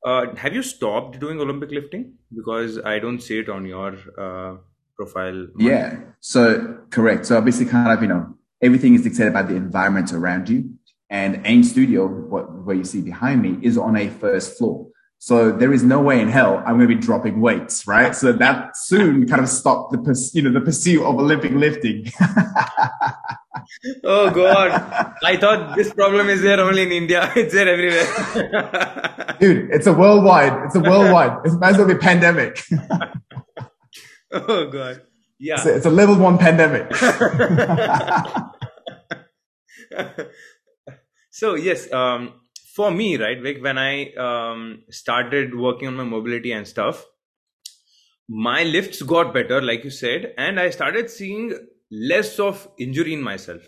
[0.04, 2.14] uh, have you stopped doing Olympic lifting?
[2.34, 4.56] Because I don't see it on your uh,
[4.96, 5.46] profile.
[5.58, 7.26] Yeah, so correct.
[7.26, 10.70] So obviously, kind of, you know, everything is dictated by the environment around you.
[11.10, 14.88] And AIM Studio, what, what you see behind me, is on a first floor.
[15.18, 18.14] So there is no way in hell I'm going to be dropping weights, right?
[18.14, 22.12] So that soon kind of stopped the, you know, the pursuit of Olympic lifting.
[24.04, 25.14] oh God.
[25.22, 27.32] I thought this problem is there only in India.
[27.36, 29.36] It's there everywhere.
[29.40, 32.62] Dude, it's a worldwide, it's a worldwide, it might as well be pandemic.
[34.32, 35.02] oh God.
[35.38, 35.54] Yeah.
[35.54, 36.90] It's a, it's a level one pandemic.
[41.30, 42.40] so yes, um,
[42.74, 47.06] for me, right, like when I um, started working on my mobility and stuff,
[48.28, 51.52] my lifts got better, like you said, and I started seeing
[51.90, 53.62] less of injury in myself.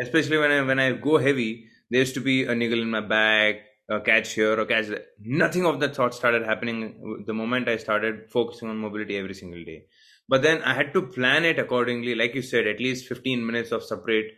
[0.00, 3.00] Especially when I when I go heavy, there used to be a niggle in my
[3.00, 3.56] back,
[3.88, 5.04] a catch here or catch there.
[5.20, 9.64] Nothing of that sort started happening the moment I started focusing on mobility every single
[9.64, 9.86] day.
[10.28, 13.72] But then I had to plan it accordingly, like you said, at least 15 minutes
[13.72, 14.32] of separate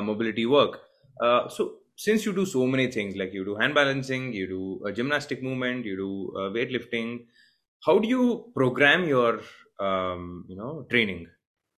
[0.00, 0.80] mobility work.
[1.20, 4.80] Uh, so since you do so many things like you do hand balancing you do
[4.86, 7.24] a gymnastic movement you do uh, weightlifting
[7.84, 9.40] how do you program your
[9.80, 11.28] um, you know training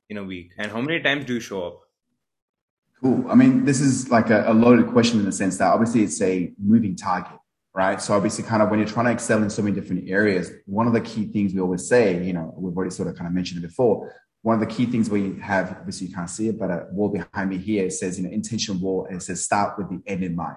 [0.09, 0.53] in a week?
[0.59, 1.81] And how many times do you show up?
[3.03, 3.31] Cool.
[3.31, 6.21] I mean this is like a, a loaded question in the sense that obviously it's
[6.21, 7.37] a moving target
[7.73, 8.03] right?
[8.03, 10.87] So obviously kind of when you're trying to excel in so many different areas one
[10.87, 13.33] of the key things we always say you know we've already sort of kind of
[13.33, 16.59] mentioned it before one of the key things we have, obviously you can't see it,
[16.59, 19.45] but a wall behind me here, it says, you know, intention wall, and it says
[19.45, 20.57] start with the end in mind,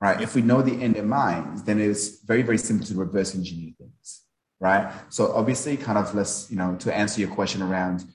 [0.00, 0.20] right?
[0.20, 3.72] If we know the end in mind, then it's very, very simple to reverse engineer
[3.78, 4.22] things,
[4.58, 4.90] right?
[5.10, 8.06] So obviously kind of let's, you know, to answer your question around,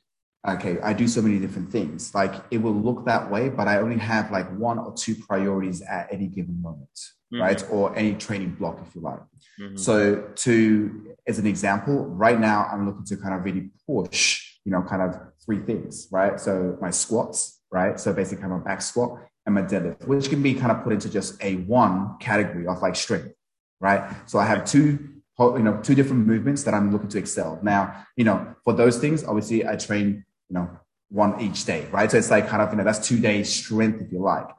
[0.47, 2.15] okay, I do so many different things.
[2.15, 5.81] Like it will look that way, but I only have like one or two priorities
[5.83, 6.89] at any given moment,
[7.31, 7.41] mm-hmm.
[7.41, 7.63] right?
[7.69, 9.19] Or any training block, if you like.
[9.59, 9.75] Mm-hmm.
[9.75, 14.75] So to, as an example, right now I'm looking to kind of really push you
[14.75, 16.39] know, kind of three things, right?
[16.39, 17.99] So my squats, right?
[17.99, 20.83] So basically kind of a back squat and my deadlift, which can be kind of
[20.83, 23.33] put into just a one category of like strength,
[23.79, 24.15] right?
[24.27, 27.59] So I have two, you know, two different movements that I'm looking to excel.
[27.63, 30.69] Now, you know, for those things, obviously I train, you know,
[31.09, 32.11] one each day, right?
[32.11, 34.49] So it's like kind of, you know, that's two days strength, if you like.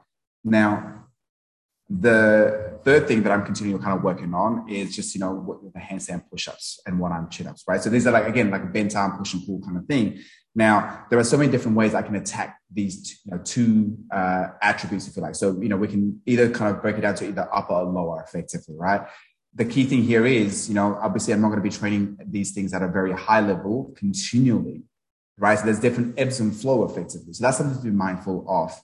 [0.43, 1.00] Now,
[1.99, 5.79] the third thing that I'm continuing kind of working on is just, you know, the
[5.79, 7.81] handstand push-ups and one arm chin-ups, right?
[7.81, 10.19] So these are like, again, like a bent arm push and pull kind of thing.
[10.55, 14.47] Now, there are so many different ways I can attack these you know, two uh,
[14.61, 15.35] attributes, if you like.
[15.35, 17.83] So, you know, we can either kind of break it down to either upper or
[17.83, 19.01] lower effectively, right?
[19.55, 22.51] The key thing here is, you know, obviously I'm not going to be training these
[22.51, 24.83] things at a very high level continually,
[25.37, 25.59] right?
[25.59, 27.33] So there's different ebbs and flow effectively.
[27.33, 28.79] So that's something to be mindful of.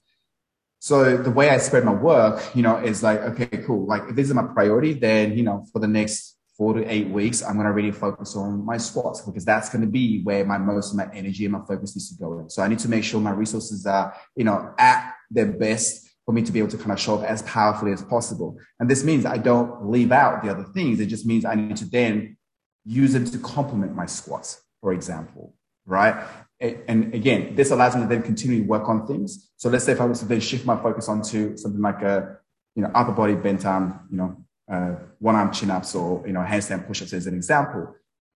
[0.80, 3.86] So the way I spread my work, you know, is like, okay, cool.
[3.88, 7.10] Like if this is my priority, then, you know, for the next four to eight
[7.10, 10.46] weeks, I'm going to really focus on my squats because that's going to be where
[10.46, 12.50] my most of my energy and my focus needs to go in.
[12.50, 16.32] So I need to make sure my resources are, you know, at their best for
[16.32, 18.58] me to be able to kind of show up as powerfully as possible.
[18.80, 21.00] And this means I don't leave out the other things.
[21.00, 22.38] It just means I need to then
[22.86, 25.54] use them to complement my squats, for example,
[25.86, 26.28] right?
[26.60, 29.52] And again, this allows me to then continue to work on things.
[29.58, 32.38] So let's say if I was to then shift my focus onto something like a,
[32.76, 34.38] you know, upper body bent arm, you know,
[34.72, 37.96] uh, one arm chin ups or, you know, handstand push ups as an example,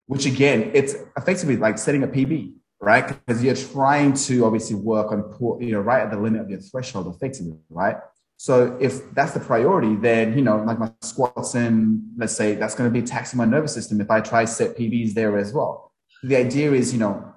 [0.07, 3.07] which again, it's effectively like setting a PB, right?
[3.07, 6.59] Because you're trying to obviously work on, you know, right at the limit of your
[6.59, 7.97] threshold effectively, right?
[8.35, 12.75] So if that's the priority, then, you know, like my squats and let's say that's
[12.75, 15.91] going to be taxing my nervous system if I try set PBs there as well.
[16.23, 17.33] The idea is, you know,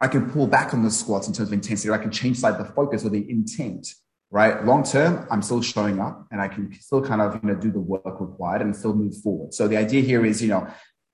[0.00, 2.58] I can pull back on the squats in terms of intensity, I can change like
[2.58, 3.94] the focus or the intent,
[4.30, 4.64] right?
[4.64, 7.70] Long term, I'm still showing up and I can still kind of, you know, do
[7.70, 9.54] the work required and still move forward.
[9.54, 10.66] So the idea here is, you know,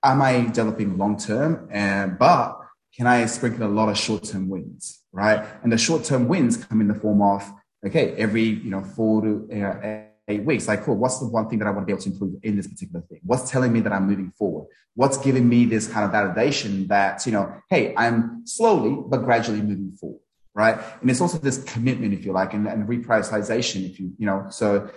[0.03, 1.69] am I developing long term?
[1.71, 2.57] And, but
[2.95, 5.45] can I sprinkle a lot of short term wins, right?
[5.63, 7.49] And the short term wins come in the form of,
[7.85, 10.67] okay, every, you know, four to, uh, eight weeks.
[10.67, 12.55] Like, cool, what's the one thing that I want to be able to improve in
[12.55, 13.19] this particular thing?
[13.23, 14.67] What's telling me that I'm moving forward?
[14.95, 19.61] What's giving me this kind of validation that, you know, hey, I'm slowly but gradually
[19.61, 20.19] moving forward,
[20.53, 20.77] right?
[21.01, 24.47] And it's also this commitment, if you like, and, and reprioritization, if you, you know,
[24.49, 24.89] so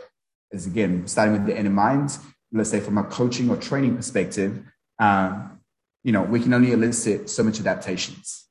[0.53, 2.17] as again, starting with the end in mind,
[2.53, 4.63] let's say from a coaching or training perspective,
[4.99, 5.61] um,
[6.05, 8.47] you know, we can only elicit so much adaptations,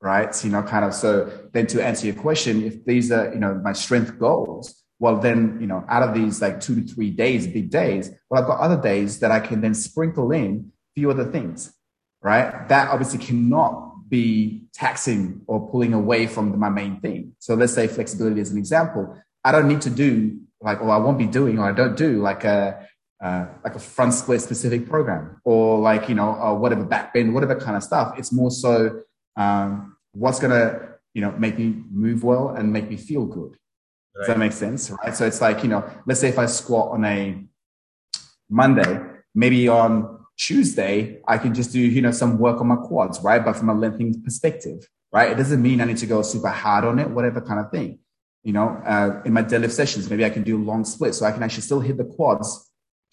[0.00, 0.34] right?
[0.34, 3.40] So, you know, kind of, so then to answer your question, if these are, you
[3.40, 7.10] know, my strength goals, well, then, you know, out of these like two to three
[7.10, 11.10] days, big days, well, I've got other days that I can then sprinkle in few
[11.10, 11.72] other things,
[12.22, 12.68] right?
[12.68, 17.36] That obviously cannot be taxing or pulling away from my main thing.
[17.38, 19.16] So let's say flexibility as an example.
[19.44, 22.20] I don't need to do like, or I won't be doing, or I don't do
[22.20, 22.88] like a,
[23.22, 27.54] uh, like a front split specific program or like, you know, whatever back bend, whatever
[27.54, 28.18] kind of stuff.
[28.18, 29.02] It's more so,
[29.36, 33.56] um, what's to, you know, make me move well and make me feel good.
[34.16, 34.90] Does that make sense?
[34.90, 35.14] Right.
[35.14, 37.44] So it's like, you know, let's say if I squat on a
[38.50, 39.00] Monday,
[39.34, 43.44] maybe on Tuesday, I can just do, you know, some work on my quads, right?
[43.44, 45.30] But from a lengthening perspective, right?
[45.30, 48.00] It doesn't mean I need to go super hard on it, whatever kind of thing.
[48.42, 51.32] You know, uh, in my deadlift sessions, maybe I can do long splits so I
[51.32, 52.67] can actually still hit the quads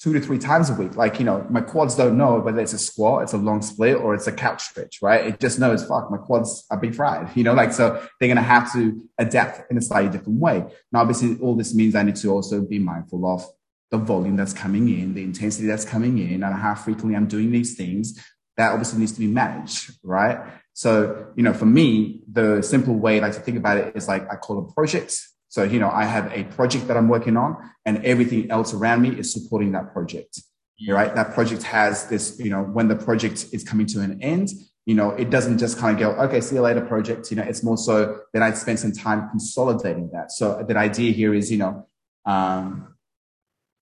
[0.06, 0.96] two to three times a week.
[0.96, 3.98] Like, you know, my quads don't know whether it's a squat, it's a long split,
[3.98, 5.26] or it's a couch stretch, right?
[5.26, 8.38] It just knows, fuck, my quads are being fried, you know, like, so they're going
[8.38, 10.64] to have to adapt in a slightly different way.
[10.92, 13.48] Now, obviously, all this means I need to also be mindful of
[13.90, 17.50] the volume that's coming in, the intensity that's coming in, and how frequently I'm doing
[17.50, 18.24] these things.
[18.58, 20.38] That obviously needs to be managed, right?
[20.74, 24.32] So, you know, for me, the simple way like to think about it is like
[24.32, 25.20] I call a project
[25.56, 29.04] so, you know, I have a project that I'm working on and everything else around
[29.04, 30.42] me is supporting that project.
[30.86, 31.16] Right.
[31.16, 34.50] That project has this, you know, when the project is coming to an end,
[34.86, 37.32] you know, it doesn't just kind of go, okay, see you later project.
[37.32, 40.34] You know, it's more so that I'd spend some time consolidating that.
[40.34, 41.88] So the idea here is, you know,
[42.26, 42.94] um,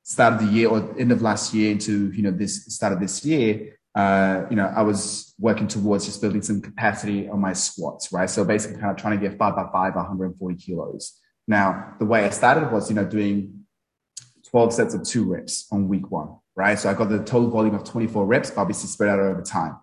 [0.04, 3.00] start of the year or end of last year into, you know, this start of
[3.00, 7.54] this year, uh, you know, I was working towards just building some capacity on my
[7.54, 8.30] squats, right?
[8.30, 11.20] So basically kind of trying to get five by five, 140 kilos.
[11.48, 13.66] Now, the way I started was, you know, doing
[14.50, 16.78] 12 sets of two reps on week one, right?
[16.78, 19.78] So I got the total volume of 24 reps, but obviously spread out over time.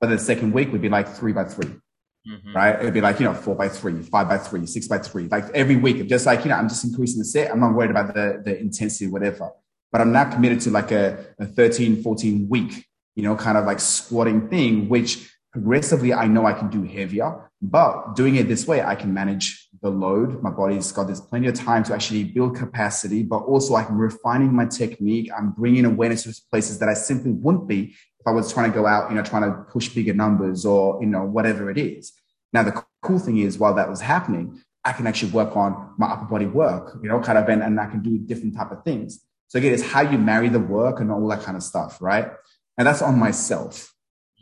[0.00, 2.56] But the second week would be like three by 3 mm-hmm.
[2.56, 2.78] right?
[2.80, 5.44] It'd be like, you know, four by three, five by three, six by three, like
[5.54, 6.06] every week.
[6.08, 7.50] Just like, you know, I'm just increasing the set.
[7.50, 9.50] I'm not worried about the, the intensity, whatever.
[9.92, 13.64] But I'm now committed to like a, a 13, 14 week, you know, kind of
[13.64, 18.66] like squatting thing, which progressively I know I can do heavier, but doing it this
[18.66, 20.42] way, I can manage the load.
[20.42, 24.52] My body's got this plenty of time to actually build capacity, but also I'm refining
[24.52, 25.30] my technique.
[25.36, 28.74] I'm bringing awareness to places that I simply wouldn't be if I was trying to
[28.76, 32.12] go out, you know, trying to push bigger numbers or, you know, whatever it is.
[32.52, 36.06] Now, the cool thing is while that was happening, I can actually work on my
[36.06, 38.82] upper body work, you know, kind of, and, and I can do different type of
[38.84, 39.20] things.
[39.48, 42.32] So again, it's how you marry the work and all that kind of stuff, right?
[42.78, 43.93] And that's on myself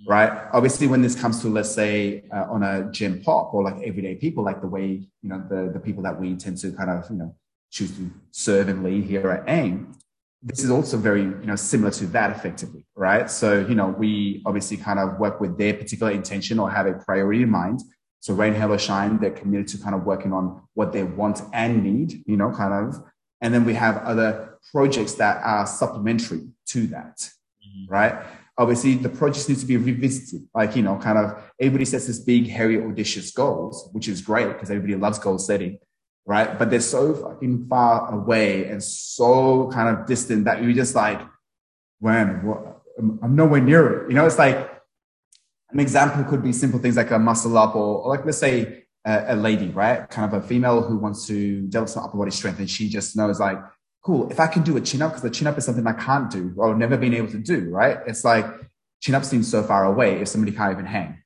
[0.07, 0.49] right?
[0.53, 4.15] Obviously, when this comes to, let's say, uh, on a gen pop or like everyday
[4.15, 7.09] people, like the way, you know, the, the people that we tend to kind of,
[7.11, 7.35] you know,
[7.71, 9.95] choose to serve and lead here at AIM,
[10.43, 13.31] this is also very, you know, similar to that effectively, right?
[13.31, 16.95] So, you know, we obviously kind of work with their particular intention or have a
[16.95, 17.81] priority in mind.
[18.21, 21.43] So rain, hail or shine, they're committed to kind of working on what they want
[21.53, 23.03] and need, you know, kind of.
[23.41, 27.93] And then we have other projects that are supplementary to that, mm-hmm.
[27.93, 28.25] right?
[28.59, 30.47] Obviously the project needs to be revisited.
[30.55, 34.49] Like, you know, kind of everybody sets this big, hairy, audacious goals, which is great
[34.49, 35.79] because everybody loves goal setting,
[36.27, 36.59] right?
[36.59, 41.21] But they're so fucking far away and so kind of distant that you're just like,
[41.99, 42.81] when what?
[42.99, 44.11] I'm nowhere near it.
[44.11, 44.71] You know, it's like
[45.71, 48.85] an example could be simple things like a muscle up or, or like, let's say
[49.07, 50.09] a, a lady, right?
[50.11, 53.17] Kind of a female who wants to develop some upper body strength and she just
[53.17, 53.59] knows like,
[54.03, 55.93] cool, if I can do a chin up, because the chin up is something I
[55.93, 57.99] can't do or never been able to do, right?
[58.07, 58.45] It's like
[59.01, 61.23] chin up seems so far away if somebody can't even hang.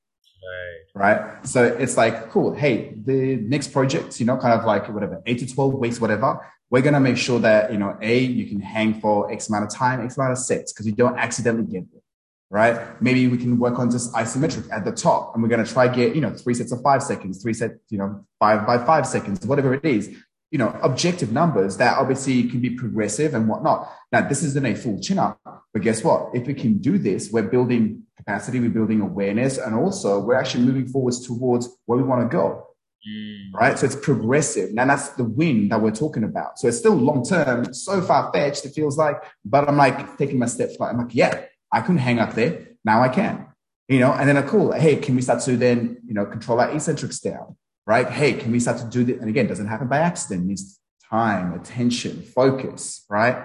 [0.94, 1.16] Right.
[1.16, 1.46] right.
[1.46, 2.54] So it's like, cool.
[2.54, 6.40] Hey, the next project, you know, kind of like whatever, eight to 12 weeks, whatever.
[6.68, 9.64] We're going to make sure that, you know, A, you can hang for X amount
[9.64, 12.02] of time, X amount of sets, because you don't accidentally get there.
[12.48, 13.02] Right.
[13.02, 15.88] Maybe we can work on just isometric at the top and we're going to try
[15.88, 18.78] to get, you know, three sets of five seconds, three sets, you know, five by
[18.84, 20.16] five seconds, whatever it is
[20.50, 23.92] you know, objective numbers that obviously can be progressive and whatnot.
[24.12, 25.40] Now, this isn't a full chin up,
[25.72, 26.30] but guess what?
[26.34, 30.64] If we can do this, we're building capacity, we're building awareness, and also we're actually
[30.64, 32.66] moving forwards towards where we want to go.
[33.08, 33.52] Mm.
[33.54, 33.78] Right.
[33.78, 34.72] So it's progressive.
[34.72, 36.58] Now that's the win that we're talking about.
[36.58, 40.38] So it's still long term, so far fetched, it feels like, but I'm like taking
[40.38, 40.76] my steps.
[40.80, 42.66] I'm like, yeah, I couldn't hang up there.
[42.84, 43.46] Now I can,
[43.88, 46.60] you know, and then a cool, hey, can we start to then, you know, control
[46.60, 47.56] our eccentrics down?
[47.86, 48.08] Right?
[48.08, 49.20] Hey, can we start to do this?
[49.20, 50.44] And again, doesn't happen by accident.
[50.44, 53.36] It needs time, attention, focus, right?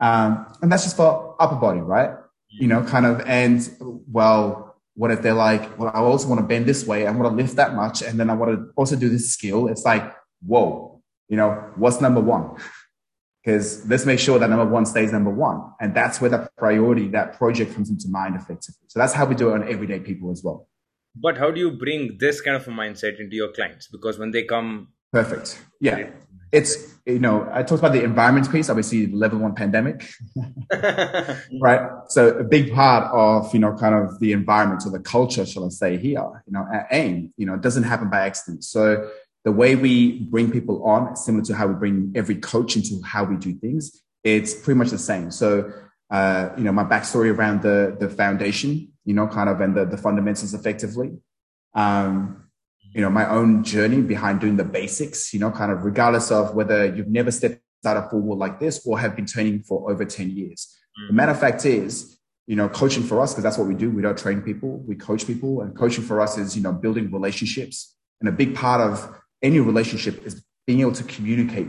[0.00, 2.10] Um, and that's just for upper body, right?
[2.48, 3.68] You know, kind of, and
[4.10, 7.06] well, what if they're like, well, I also want to bend this way.
[7.06, 8.02] I want to lift that much.
[8.02, 9.68] And then I want to also do this skill.
[9.68, 12.56] It's like, whoa, you know, what's number one?
[13.44, 15.72] Because let's make sure that number one stays number one.
[15.80, 18.86] And that's where the priority, that project comes into mind effectively.
[18.88, 20.68] So that's how we do it on everyday people as well.
[21.20, 23.88] But how do you bring this kind of a mindset into your clients?
[23.88, 25.60] Because when they come perfect.
[25.80, 26.10] Yeah.
[26.50, 30.10] it's you know i talked about the environment piece obviously level one pandemic
[31.60, 31.90] right?
[32.08, 35.66] So a big part of you know kind of the environment or the culture shall
[35.66, 38.64] i say here you know at aim you know it doesn't happen by accident.
[38.64, 39.10] So
[39.44, 43.24] the way we bring people on similar to how we bring every coach into how
[43.24, 45.30] we do things it's pretty much the same.
[45.30, 45.70] So
[46.10, 49.84] uh, you know my backstory around the the foundation you know kind of and the,
[49.84, 51.10] the fundamentals effectively
[51.74, 52.48] um,
[52.92, 56.54] you know, my own journey behind doing the basics, you know, kind of regardless of
[56.54, 59.90] whether you've never stepped out of full wall like this or have been training for
[59.90, 60.74] over 10 years.
[60.98, 61.06] Mm-hmm.
[61.08, 63.90] The matter of fact is, you know, coaching for us, because that's what we do.
[63.90, 65.60] We don't train people, we coach people.
[65.60, 67.94] And coaching for us is, you know, building relationships.
[68.20, 71.68] And a big part of any relationship is being able to communicate,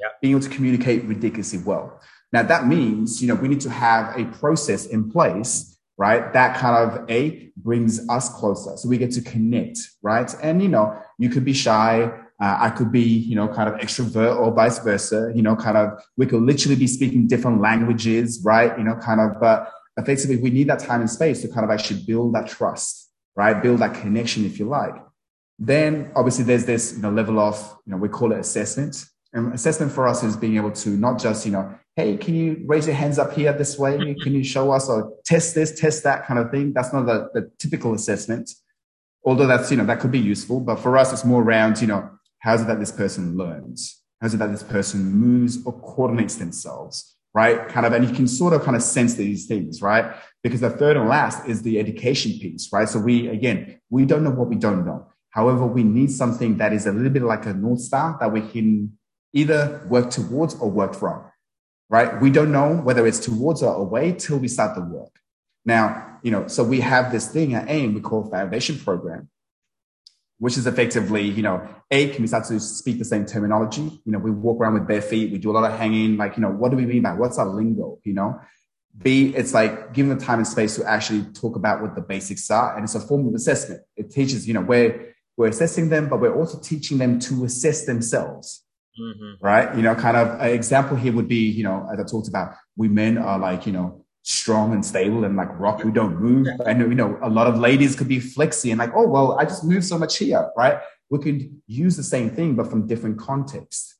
[0.00, 0.08] yeah.
[0.22, 2.00] being able to communicate ridiculously well.
[2.32, 6.32] Now that means, you know, we need to have a process in place right?
[6.32, 8.76] That kind of a brings us closer.
[8.76, 10.34] So we get to connect, right?
[10.42, 12.10] And, you know, you could be shy.
[12.40, 15.76] Uh, I could be, you know, kind of extrovert or vice versa, you know, kind
[15.76, 18.76] of, we could literally be speaking different languages, right?
[18.76, 21.70] You know, kind of, but effectively we need that time and space to kind of
[21.70, 23.62] actually build that trust, right?
[23.62, 24.94] Build that connection, if you like.
[25.58, 29.04] Then obviously there's this, you know, level of, you know, we call it assessment.
[29.32, 32.62] And assessment for us is being able to not just, you know, hey, can you
[32.66, 34.14] raise your hands up here this way?
[34.22, 36.72] Can you show us or test this, test that kind of thing?
[36.72, 38.50] That's not the, the typical assessment.
[39.24, 40.60] Although that's, you know, that could be useful.
[40.60, 44.02] But for us, it's more around, you know, how's it that this person learns?
[44.20, 47.16] How's it that this person moves or coordinates themselves?
[47.34, 47.68] Right.
[47.68, 50.14] Kind of, and you can sort of kind of sense these things, right?
[50.42, 52.88] Because the third and last is the education piece, right?
[52.88, 55.06] So we, again, we don't know what we don't know.
[55.30, 58.42] However, we need something that is a little bit like a North Star that we
[58.42, 58.98] can
[59.32, 61.24] either work towards or work from
[61.92, 62.22] right?
[62.22, 65.20] We don't know whether it's towards or away till we start the work.
[65.66, 69.28] Now, you know, so we have this thing at AIM we call foundation program,
[70.38, 73.82] which is effectively, you know, A, can we start to speak the same terminology?
[73.82, 76.38] You know, we walk around with bare feet, we do a lot of hanging, like,
[76.38, 78.40] you know, what do we mean by what's our lingo, you know?
[78.96, 82.50] B, it's like giving the time and space to actually talk about what the basics
[82.50, 82.74] are.
[82.74, 83.82] And it's a form of assessment.
[83.96, 87.84] It teaches, you know, we're, we're assessing them, but we're also teaching them to assess
[87.84, 88.64] themselves.
[89.00, 89.44] Mm-hmm.
[89.44, 89.74] Right.
[89.74, 92.54] You know, kind of an example here would be, you know, as I talked about,
[92.76, 96.46] we men are like, you know, strong and stable and like rock, we don't move.
[96.66, 99.44] And, you know, a lot of ladies could be flexy and like, oh, well, I
[99.44, 100.50] just move so much here.
[100.56, 100.78] Right.
[101.10, 103.96] We could use the same thing, but from different contexts.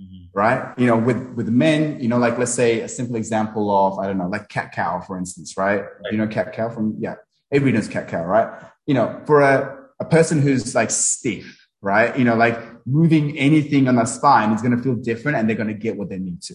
[0.00, 0.38] Mm-hmm.
[0.38, 0.78] Right.
[0.78, 4.06] You know, with, with men, you know, like let's say a simple example of, I
[4.06, 5.80] don't know, like cat cow, for instance, right?
[5.80, 5.90] right.
[6.12, 7.16] You know, cat cow from, yeah,
[7.50, 8.62] everybody knows cat cow, right?
[8.86, 12.16] You know, for a, a person who's like stiff, right?
[12.18, 15.56] You know, like moving anything on the spine is going to feel different and they're
[15.56, 16.54] going to get what they need to,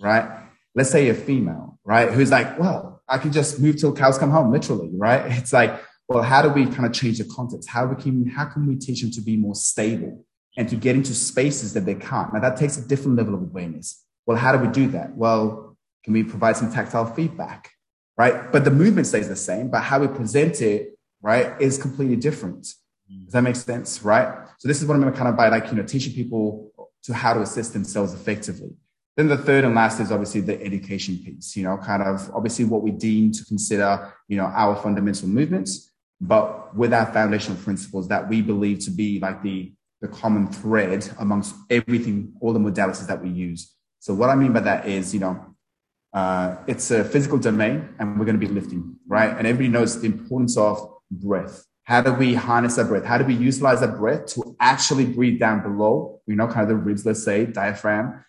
[0.00, 0.44] right?
[0.74, 2.10] Let's say a female, right?
[2.10, 5.24] Who's like, well, I can just move till cows come home, literally, right?
[5.38, 7.68] It's like, well, how do we kind of change the context?
[7.68, 10.24] How we can, how can we teach them to be more stable
[10.56, 12.32] and to get into spaces that they can't?
[12.32, 14.04] Now that takes a different level of awareness.
[14.26, 15.16] Well, how do we do that?
[15.16, 17.70] Well, can we provide some tactile feedback,
[18.16, 18.52] right?
[18.52, 22.68] But the movement stays the same, but how we present it, right, is completely different.
[23.08, 24.02] Does that make sense?
[24.02, 24.46] Right.
[24.58, 26.72] So this is what I'm kind of by like, you know, teaching people
[27.04, 28.70] to how to assist themselves effectively.
[29.16, 32.66] Then the third and last is obviously the education piece, you know, kind of obviously
[32.66, 35.90] what we deem to consider, you know, our fundamental movements,
[36.20, 41.08] but with our foundational principles that we believe to be like the, the common thread
[41.18, 43.74] amongst everything, all the modalities that we use.
[44.00, 45.54] So what I mean by that is, you know,
[46.12, 49.30] uh, it's a physical domain and we're going to be lifting, right?
[49.30, 53.04] And everybody knows the importance of breath, how do we harness our breath?
[53.04, 56.68] How do we utilize our breath to actually breathe down below, you know, kind of
[56.68, 58.24] the ribs, let's say, diaphragm?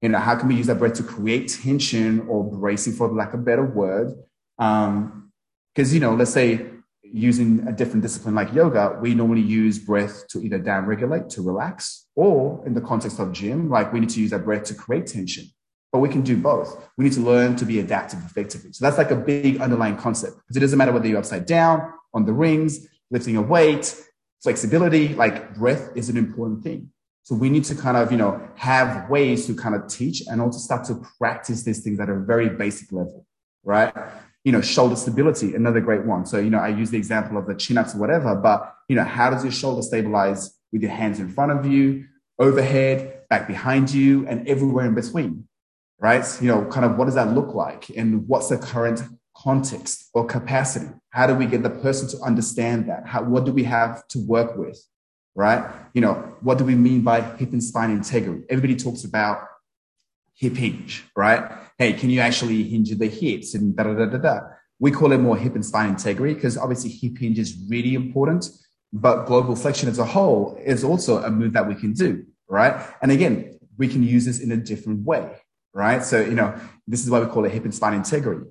[0.00, 3.34] You know, how can we use our breath to create tension or bracing, for lack
[3.34, 4.14] of a better word?
[4.56, 5.30] Because, um,
[5.76, 6.64] you know, let's say
[7.02, 11.42] using a different discipline like yoga, we normally use breath to either down regulate, to
[11.42, 14.74] relax, or in the context of gym, like we need to use our breath to
[14.74, 15.46] create tension.
[15.92, 16.88] But we can do both.
[16.96, 18.72] We need to learn to be adaptive effectively.
[18.72, 21.92] So that's like a big underlying concept because it doesn't matter whether you're upside down
[22.14, 23.94] on the rings, lifting a weight,
[24.42, 26.90] flexibility, like breath is an important thing.
[27.22, 30.40] So we need to kind of, you know, have ways to kind of teach and
[30.40, 33.26] also start to practice these things at a very basic level,
[33.62, 33.92] right?
[34.44, 36.24] You know, shoulder stability, another great one.
[36.24, 38.96] So, you know, I use the example of the chin ups or whatever, but, you
[38.96, 42.06] know, how does your shoulder stabilize with your hands in front of you,
[42.38, 45.46] overhead, back behind you, and everywhere in between,
[45.98, 46.24] right?
[46.40, 47.90] You know, kind of what does that look like?
[47.90, 49.02] And what's the current
[49.42, 50.88] context or capacity?
[51.10, 53.06] How do we get the person to understand that?
[53.06, 54.78] How, what do we have to work with?
[55.34, 55.64] Right?
[55.94, 58.44] You know, what do we mean by hip and spine integrity?
[58.50, 59.46] Everybody talks about
[60.34, 61.50] hip hinge, right?
[61.78, 64.40] Hey, can you actually hinge the hips and da da da da da?
[64.78, 68.48] We call it more hip and spine integrity because obviously hip hinge is really important,
[68.92, 72.74] but global flexion as a whole is also a move that we can do, right?
[73.02, 75.30] And again, we can use this in a different way,
[75.74, 76.02] right?
[76.02, 78.50] So, you know, this is why we call it hip and spine integrity.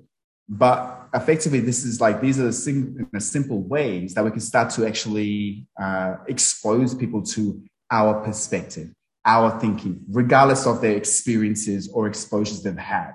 [0.52, 4.70] But effectively, this is like these are the sim- simple ways that we can start
[4.70, 8.90] to actually uh, expose people to our perspective,
[9.24, 13.14] our thinking, regardless of their experiences or exposures they've had,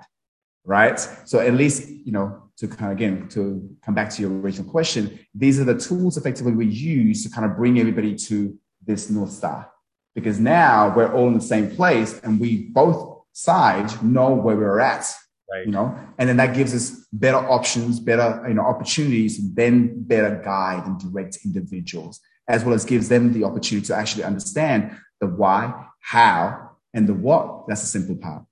[0.64, 0.98] right?
[1.26, 4.70] So at least, you know, to kind of again to come back to your original
[4.70, 9.10] question, these are the tools effectively we use to kind of bring everybody to this
[9.10, 9.70] north star,
[10.14, 14.80] because now we're all in the same place and we both sides know where we're
[14.80, 15.06] at
[15.50, 15.64] Right.
[15.64, 20.02] You know, and then that gives us better options, better, you know, opportunities, and then
[20.02, 24.90] better guide and direct individuals, as well as gives them the opportunity to actually understand
[25.20, 27.68] the why, how, and the what.
[27.68, 28.42] That's the simple part.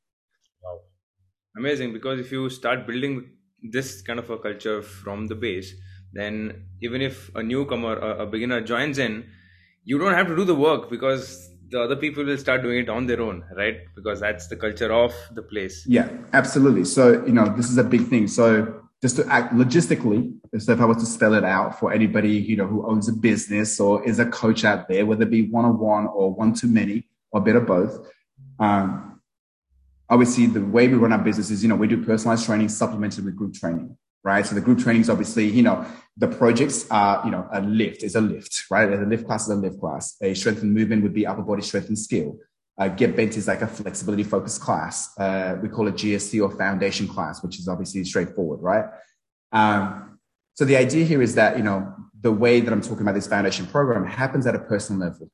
[0.62, 0.80] Wow.
[1.56, 1.92] Amazing.
[1.92, 3.28] Because if you start building
[3.60, 5.74] this kind of a culture from the base,
[6.12, 9.24] then even if a newcomer, a, a beginner joins in,
[9.82, 12.88] you don't have to do the work because the other people will start doing it
[12.88, 13.78] on their own, right?
[13.94, 15.86] Because that's the culture of the place.
[15.86, 16.84] Yeah, absolutely.
[16.84, 18.28] So, you know, this is a big thing.
[18.28, 22.30] So, just to act logistically, so if I was to spell it out for anybody,
[22.30, 25.42] you know, who owns a business or is a coach out there, whether it be
[25.42, 27.98] one on one or one to many or better both,
[28.58, 29.20] um,
[30.08, 33.24] obviously the way we run our business is, you know, we do personalized training supplemented
[33.24, 33.94] with group training
[34.24, 34.44] right?
[34.44, 38.16] So the group trainings, obviously, you know, the projects are, you know, a lift is
[38.16, 38.90] a lift, right?
[38.90, 40.16] A lift class is a lift class.
[40.22, 42.38] A strength and movement would be upper body strength and skill.
[42.78, 45.16] Uh, Get Bent is like a flexibility focused class.
[45.18, 48.86] Uh, we call it GSC or foundation class, which is obviously straightforward, right?
[49.52, 50.18] Um,
[50.54, 53.26] so the idea here is that, you know, the way that I'm talking about this
[53.26, 55.30] foundation program happens at a personal level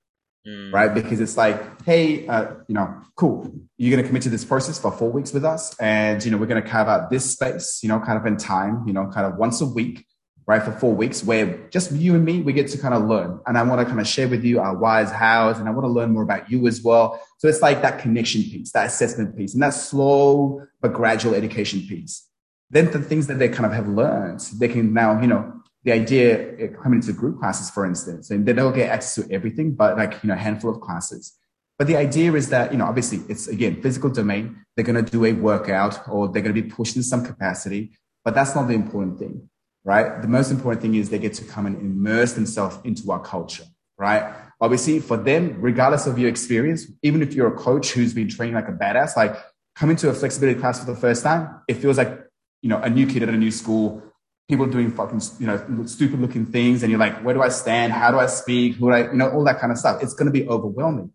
[0.47, 0.73] mm.
[0.73, 0.93] right?
[0.93, 3.53] Because it's like, hey, uh, you know, cool.
[3.77, 5.77] You're going to commit to this process for four weeks with us.
[5.79, 8.37] And, you know, we're going to carve out this space, you know, kind of in
[8.37, 10.05] time, you know, kind of once a week,
[10.47, 10.63] right?
[10.63, 13.41] For four weeks where just you and me, we get to kind of learn.
[13.47, 15.85] And I want to kind of share with you our whys, hows, and I want
[15.85, 17.21] to learn more about you as well.
[17.39, 21.81] So it's like that connection piece, that assessment piece, and that slow but gradual education
[21.89, 22.27] piece.
[22.71, 25.93] Then the things that they kind of have learned, they can now, you know, the
[25.93, 29.73] idea uh, coming into group classes, for instance, and they don't get access to everything,
[29.73, 31.37] but like, you know, a handful of classes.
[31.79, 34.65] But the idea is that, you know, obviously it's again, physical domain.
[34.77, 37.93] They're going to do a workout or they're going to be pushed in some capacity,
[38.25, 39.49] but that's not the important thing,
[39.85, 40.21] right?
[40.21, 43.65] The most important thing is they get to come and immerse themselves into our culture,
[43.97, 44.35] right?
[44.61, 48.55] Obviously for them, regardless of your experience, even if you're a coach who's been training
[48.55, 49.35] like a badass, like
[49.75, 52.27] coming to a flexibility class for the first time, it feels like,
[52.61, 54.03] you know, a new kid at a new school
[54.51, 56.83] people doing fucking, you know, stupid looking things.
[56.83, 57.93] And you're like, where do I stand?
[57.93, 58.75] How do I speak?
[58.77, 60.03] Who do I, you know, all that kind of stuff.
[60.03, 61.13] It's going to be overwhelming.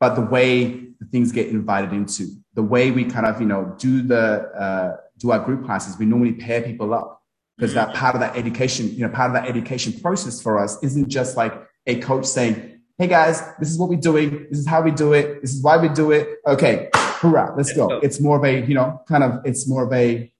[0.00, 3.74] But the way the things get invited into, the way we kind of, you know,
[3.78, 7.22] do the, uh, do our group classes, we normally pair people up
[7.58, 10.82] because that part of that education, you know, part of that education process for us
[10.82, 11.52] isn't just like
[11.86, 14.46] a coach saying, Hey guys, this is what we're doing.
[14.50, 15.42] This is how we do it.
[15.42, 16.38] This is why we do it.
[16.46, 16.88] Okay.
[16.94, 17.54] Hoorah.
[17.56, 17.98] Let's go.
[18.00, 20.31] It's more of a, you know, kind of, it's more of a,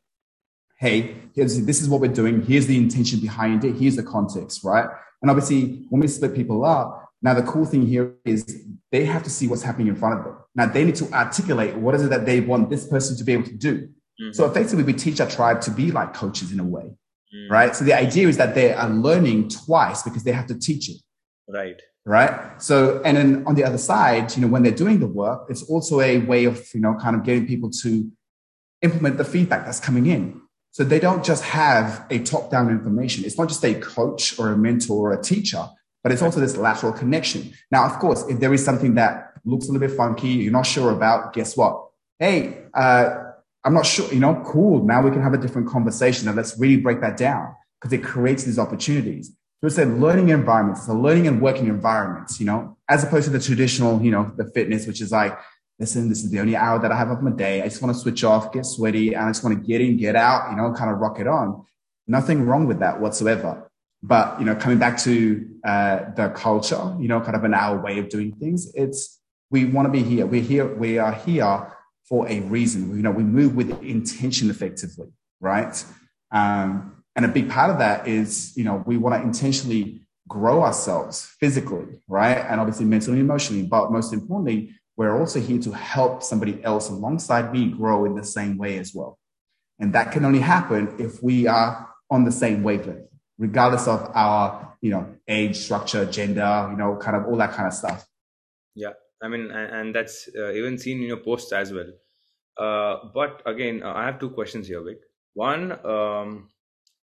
[0.82, 2.42] hey, here's, this is what we're doing.
[2.42, 3.76] Here's the intention behind it.
[3.76, 4.88] Here's the context, right?
[5.22, 9.22] And obviously, when we split people up, now the cool thing here is they have
[9.22, 10.36] to see what's happening in front of them.
[10.56, 13.32] Now they need to articulate what is it that they want this person to be
[13.32, 13.76] able to do.
[13.78, 14.32] Mm-hmm.
[14.32, 16.90] So effectively, we teach our tribe to be like coaches in a way,
[17.32, 17.52] mm-hmm.
[17.52, 17.76] right?
[17.76, 21.00] So the idea is that they are learning twice because they have to teach it.
[21.48, 21.80] Right.
[22.04, 22.60] Right.
[22.60, 25.62] So, and then on the other side, you know, when they're doing the work, it's
[25.62, 28.10] also a way of, you know, kind of getting people to
[28.82, 30.41] implement the feedback that's coming in.
[30.72, 33.24] So they don't just have a top down information.
[33.24, 35.68] It's not just a coach or a mentor or a teacher,
[36.02, 37.52] but it's also this lateral connection.
[37.70, 40.66] Now, of course, if there is something that looks a little bit funky, you're not
[40.66, 41.88] sure about, guess what?
[42.18, 43.10] Hey, uh,
[43.64, 44.84] I'm not sure, you know, cool.
[44.84, 48.02] Now we can have a different conversation and let's really break that down because it
[48.02, 49.28] creates these opportunities.
[49.60, 50.78] So it's a learning environment.
[50.78, 54.32] It's a learning and working environment, you know, as opposed to the traditional, you know,
[54.36, 55.38] the fitness, which is like,
[55.78, 57.62] listen, this is the only hour that I have of my day.
[57.62, 59.96] I just want to switch off, get sweaty, and I just want to get in,
[59.96, 61.64] get out, you know, kind of rock it on.
[62.06, 63.70] Nothing wrong with that whatsoever.
[64.02, 67.80] But, you know, coming back to uh, the culture, you know, kind of an our
[67.80, 69.20] way of doing things, it's
[69.50, 70.26] we want to be here.
[70.26, 70.66] We're here.
[70.66, 71.72] We are here
[72.08, 72.96] for a reason.
[72.96, 75.08] You know, we move with intention effectively,
[75.40, 75.84] right?
[76.32, 80.62] Um, and a big part of that is, you know, we want to intentionally grow
[80.62, 82.38] ourselves physically, right?
[82.38, 83.64] And obviously mentally and emotionally.
[83.64, 88.24] But most importantly, we're also here to help somebody else alongside me grow in the
[88.24, 89.18] same way as well.
[89.78, 94.76] And that can only happen if we are on the same wavelength, regardless of our,
[94.80, 98.06] you know, age, structure, gender, you know, kind of all that kind of stuff.
[98.74, 98.92] Yeah.
[99.22, 101.90] I mean, and that's uh, even seen in your posts as well.
[102.58, 104.98] Uh, but again, uh, I have two questions here, Vic.
[105.34, 106.48] One, um,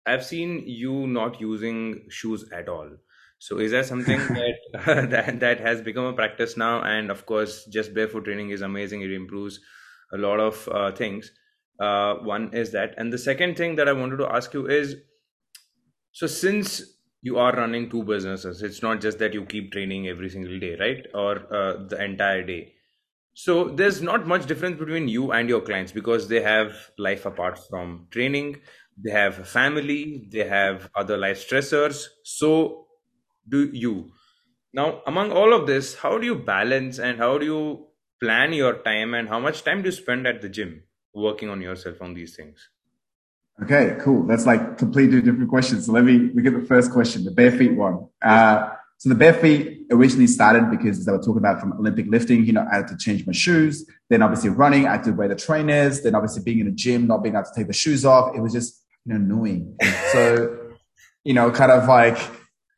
[0.05, 2.89] I've seen you not using shoes at all.
[3.39, 6.81] So is that something that that that has become a practice now?
[6.83, 9.01] And of course, just barefoot training is amazing.
[9.01, 9.59] It improves
[10.13, 11.31] a lot of uh, things.
[11.79, 14.97] Uh, one is that, and the second thing that I wanted to ask you is,
[16.11, 16.81] so since
[17.21, 20.75] you are running two businesses, it's not just that you keep training every single day,
[20.79, 22.73] right, or uh, the entire day.
[23.35, 27.59] So there's not much difference between you and your clients because they have life apart
[27.69, 28.61] from training
[29.03, 32.87] they have family they have other life stressors so
[33.49, 34.11] do you
[34.73, 37.87] now among all of this how do you balance and how do you
[38.19, 40.83] plan your time and how much time do you spend at the gym
[41.13, 42.69] working on yourself on these things
[43.63, 47.23] okay cool that's like completely different questions so let me look at the first question
[47.23, 48.69] the bare feet one uh,
[48.99, 52.45] so the bare feet originally started because as I was talking about from Olympic lifting,
[52.45, 53.89] you know, I had to change my shoes.
[54.09, 56.01] Then obviously running, I had to wear the trainers.
[56.01, 58.35] Then obviously being in a gym, not being able to take the shoes off.
[58.35, 59.77] It was just you know, annoying.
[60.11, 60.73] So,
[61.23, 62.17] you know, kind of like,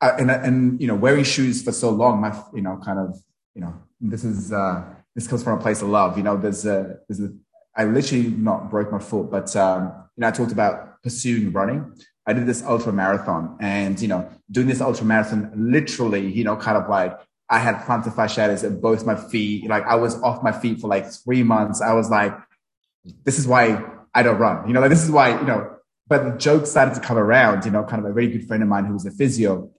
[0.02, 3.16] uh, and, and, you know, wearing shoes for so long, my, you know, kind of,
[3.54, 4.84] you know, this is, uh,
[5.14, 6.16] this comes from a place of love.
[6.16, 7.32] You know, there's a, there's a,
[7.76, 11.94] I literally not broke my foot, but, um, you know, I talked about pursuing running.
[12.26, 16.56] I did this ultra marathon and, you know, doing this ultra marathon, literally, you know,
[16.56, 19.68] kind of like I had plantar fasciitis in both my feet.
[19.68, 21.80] Like I was off my feet for like three months.
[21.80, 22.36] I was like,
[23.24, 23.84] this is why
[24.14, 24.66] I don't run.
[24.66, 25.76] You know, like this is why, you know,
[26.08, 28.62] but the joke started to come around, you know, kind of a very good friend
[28.62, 29.70] of mine who was a physio.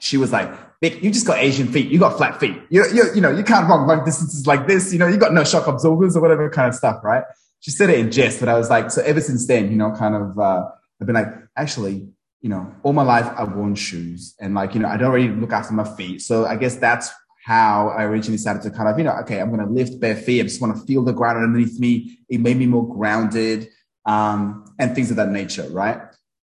[0.00, 1.90] She was like, you just got Asian feet.
[1.90, 2.56] You got flat feet.
[2.70, 4.92] You, you, you know, you can't run long distances like this.
[4.92, 7.22] You know, you got no shock absorbers or whatever kind of stuff, right?
[7.60, 9.92] She said it in jest, but I was like, so ever since then, you know,
[9.92, 10.68] kind of, uh,
[11.00, 12.08] I've been like, actually,
[12.40, 15.28] you know, all my life I've worn shoes and like, you know, I don't really
[15.28, 16.22] look after my feet.
[16.22, 17.12] So I guess that's
[17.44, 20.16] how I originally started to kind of, you know, okay, I'm going to lift bare
[20.16, 20.40] feet.
[20.40, 22.18] I just want to feel the ground underneath me.
[22.28, 23.68] It made me more grounded
[24.06, 26.00] um, and things of that nature, right?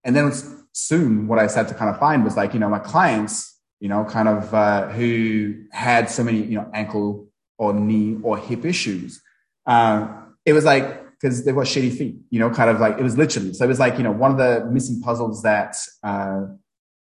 [0.03, 0.31] And then
[0.73, 3.89] soon, what I started to kind of find was like, you know, my clients, you
[3.89, 8.65] know, kind of uh, who had so many, you know, ankle or knee or hip
[8.65, 9.21] issues.
[9.65, 10.07] Uh,
[10.45, 13.17] it was like because they've got shitty feet, you know, kind of like it was
[13.17, 13.53] literally.
[13.53, 16.45] So it was like, you know, one of the missing puzzles that, uh,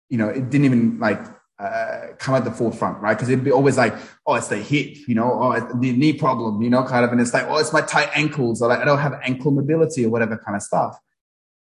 [0.09, 1.21] you know, it didn't even like
[1.59, 3.15] uh, come at the forefront, right?
[3.15, 3.95] Because it'd be always like,
[4.27, 7.13] oh, it's the hip, you know, or oh, the knee problem, you know, kind of,
[7.13, 10.05] and it's like, oh, it's my tight ankles, or like I don't have ankle mobility
[10.05, 10.99] or whatever kind of stuff.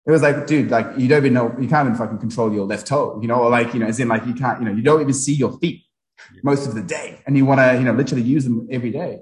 [0.09, 2.65] It was like, dude, like you don't even know, you can't even fucking control your
[2.65, 4.73] left toe, you know, or like, you know, as in like you can't, you know,
[4.73, 5.85] you don't even see your feet
[6.43, 9.21] most of the day, and you want to, you know, literally use them every day.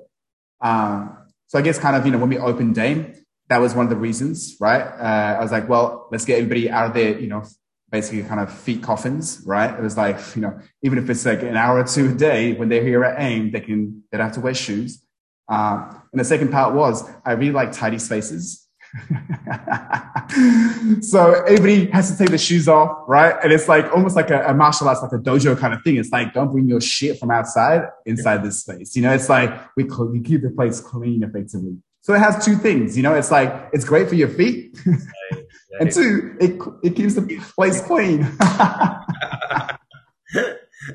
[0.60, 1.18] Um,
[1.48, 3.14] so I guess kind of, you know, when we opened AIM,
[3.48, 4.80] that was one of the reasons, right?
[4.80, 7.44] Uh, I was like, well, let's get everybody out of there, you know,
[7.90, 9.76] basically kind of feet coffins, right?
[9.76, 12.52] It was like, you know, even if it's like an hour or two a day,
[12.52, 15.04] when they're here at AIM, they can, they don't have to wear shoes.
[15.48, 18.65] Uh, and the second part was, I really like tidy spaces.
[21.02, 23.34] so everybody has to take the shoes off, right?
[23.42, 25.96] And it's like almost like a, a, martial arts, like a dojo kind of thing.
[25.96, 28.96] It's like, don't bring your shit from outside inside this space.
[28.96, 31.76] You know, it's like we, we keep the place clean effectively.
[32.02, 34.78] So it has two things, you know, it's like, it's great for your feet.
[35.80, 37.22] and two, it it keeps the
[37.54, 38.20] place clean.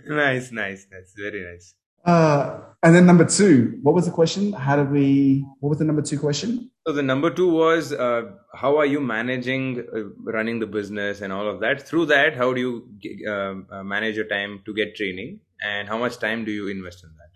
[0.07, 1.73] nice, nice, nice, very nice.
[2.05, 4.53] Uh, and then number two, what was the question?
[4.53, 5.45] How do we?
[5.59, 6.71] What was the number two question?
[6.87, 8.23] So the number two was, uh,
[8.55, 11.87] how are you managing uh, running the business and all of that?
[11.87, 15.97] Through that, how do you um, uh, manage your time to get training, and how
[15.97, 17.31] much time do you invest in that?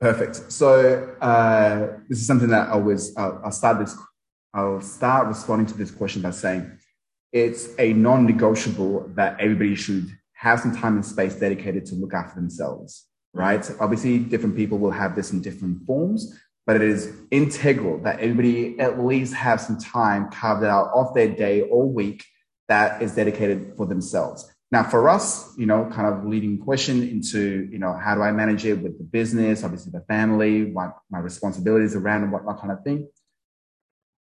[0.00, 0.50] Perfect.
[0.50, 3.14] So uh, this is something that I was.
[3.16, 3.96] I'll, I'll start this
[4.54, 6.78] I'll start responding to this question by saying
[7.32, 12.12] it's a non negotiable that everybody should have some time and space dedicated to look
[12.12, 13.68] after themselves, right?
[13.80, 18.78] Obviously, different people will have this in different forms, but it is integral that everybody
[18.78, 22.24] at least have some time carved out of their day or week
[22.68, 24.48] that is dedicated for themselves.
[24.70, 28.32] Now, for us, you know, kind of leading question into, you know, how do I
[28.32, 32.72] manage it with the business, obviously the family, what my responsibilities around and what, kind
[32.72, 33.08] of thing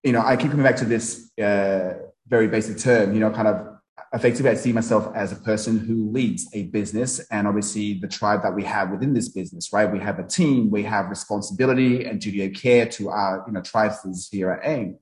[0.03, 1.95] you know, I keep coming back to this uh,
[2.27, 3.78] very basic term, you know, kind of
[4.13, 8.43] effectively, I see myself as a person who leads a business and obviously the tribe
[8.43, 9.91] that we have within this business, right?
[9.91, 13.63] We have a team, we have responsibility and duty of care to our, you know,
[13.63, 14.99] tribes here at AIM.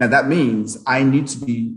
[0.00, 1.76] Now that means I need to be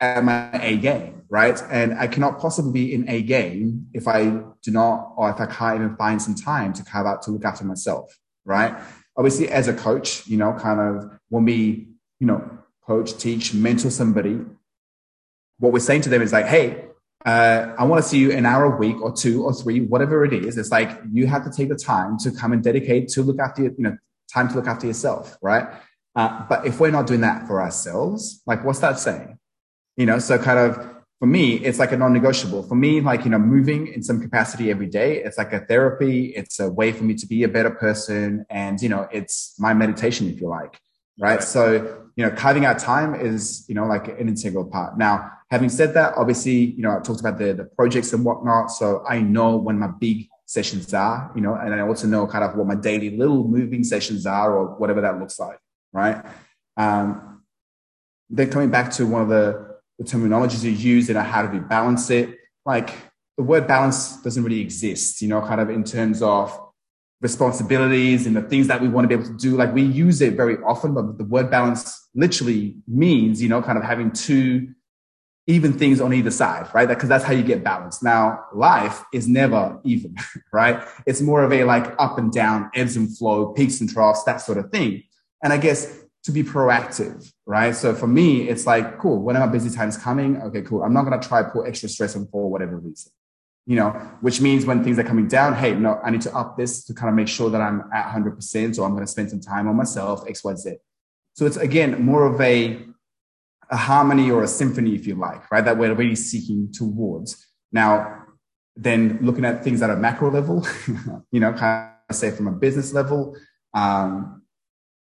[0.00, 1.62] at my A game, right?
[1.70, 4.24] And I cannot possibly be in A game if I
[4.62, 7.44] do not, or if I can't even find some time to carve out to look
[7.44, 8.76] after myself, right?
[9.16, 11.88] obviously as a coach, you know, kind of when we,
[12.18, 14.40] you know, coach, teach, mentor somebody,
[15.62, 16.84] what we're saying to them is like, hey,
[17.24, 20.24] uh, I want to see you an hour a week or two or three, whatever
[20.24, 20.58] it is.
[20.58, 23.62] It's like you have to take the time to come and dedicate to look after,
[23.62, 23.96] you know,
[24.34, 25.68] time to look after yourself, right?
[26.16, 29.38] Uh, but if we're not doing that for ourselves, like what's that saying?
[29.96, 32.64] You know, so kind of for me, it's like a non-negotiable.
[32.64, 36.34] For me, like, you know, moving in some capacity every day, it's like a therapy.
[36.34, 38.44] It's a way for me to be a better person.
[38.50, 40.80] And, you know, it's my meditation, if you like.
[41.20, 41.36] Right?
[41.36, 41.42] right.
[41.44, 44.98] So, you know, carving out time is, you know, like an integral part.
[44.98, 48.70] Now, having said that, obviously, you know, I talked about the, the projects and whatnot.
[48.70, 52.42] So I know when my big sessions are, you know, and I also know kind
[52.42, 55.58] of what my daily little moving sessions are or whatever that looks like.
[55.92, 56.24] Right.
[56.78, 57.42] Um,
[58.30, 61.58] then coming back to one of the, the terminologies you use and how do we
[61.58, 62.30] balance it?
[62.64, 62.94] Like
[63.36, 66.58] the word balance doesn't really exist, you know, kind of in terms of
[67.20, 69.58] responsibilities and the things that we want to be able to do.
[69.58, 73.76] Like we use it very often, but the word balance literally means, you know, kind
[73.76, 74.74] of having two
[75.46, 76.88] even things on either side, right?
[76.88, 78.02] Because that's how you get balance.
[78.02, 80.14] Now, life is never even,
[80.52, 80.82] right?
[81.06, 84.40] It's more of a like up and down, ebbs and flow, peaks and troughs, that
[84.40, 85.02] sort of thing.
[85.42, 87.74] And I guess to be proactive, right?
[87.74, 90.40] So for me, it's like, cool, when are my busy times coming?
[90.40, 90.84] Okay, cool.
[90.84, 93.10] I'm not going to try put extra stress on for whatever reason
[93.66, 93.90] you know,
[94.20, 96.94] which means when things are coming down, hey, no, I need to up this to
[96.94, 98.74] kind of make sure that I'm at 100%.
[98.74, 100.74] So I'm going to spend some time on myself, X, Y, Z.
[101.34, 102.84] So it's again more of a,
[103.72, 105.64] a harmony or a symphony, if you like, right?
[105.64, 107.44] That we're really seeking towards.
[107.72, 108.26] Now,
[108.76, 110.64] then looking at things at a macro level,
[111.32, 113.36] you know, kind of say from a business level,
[113.74, 114.42] um,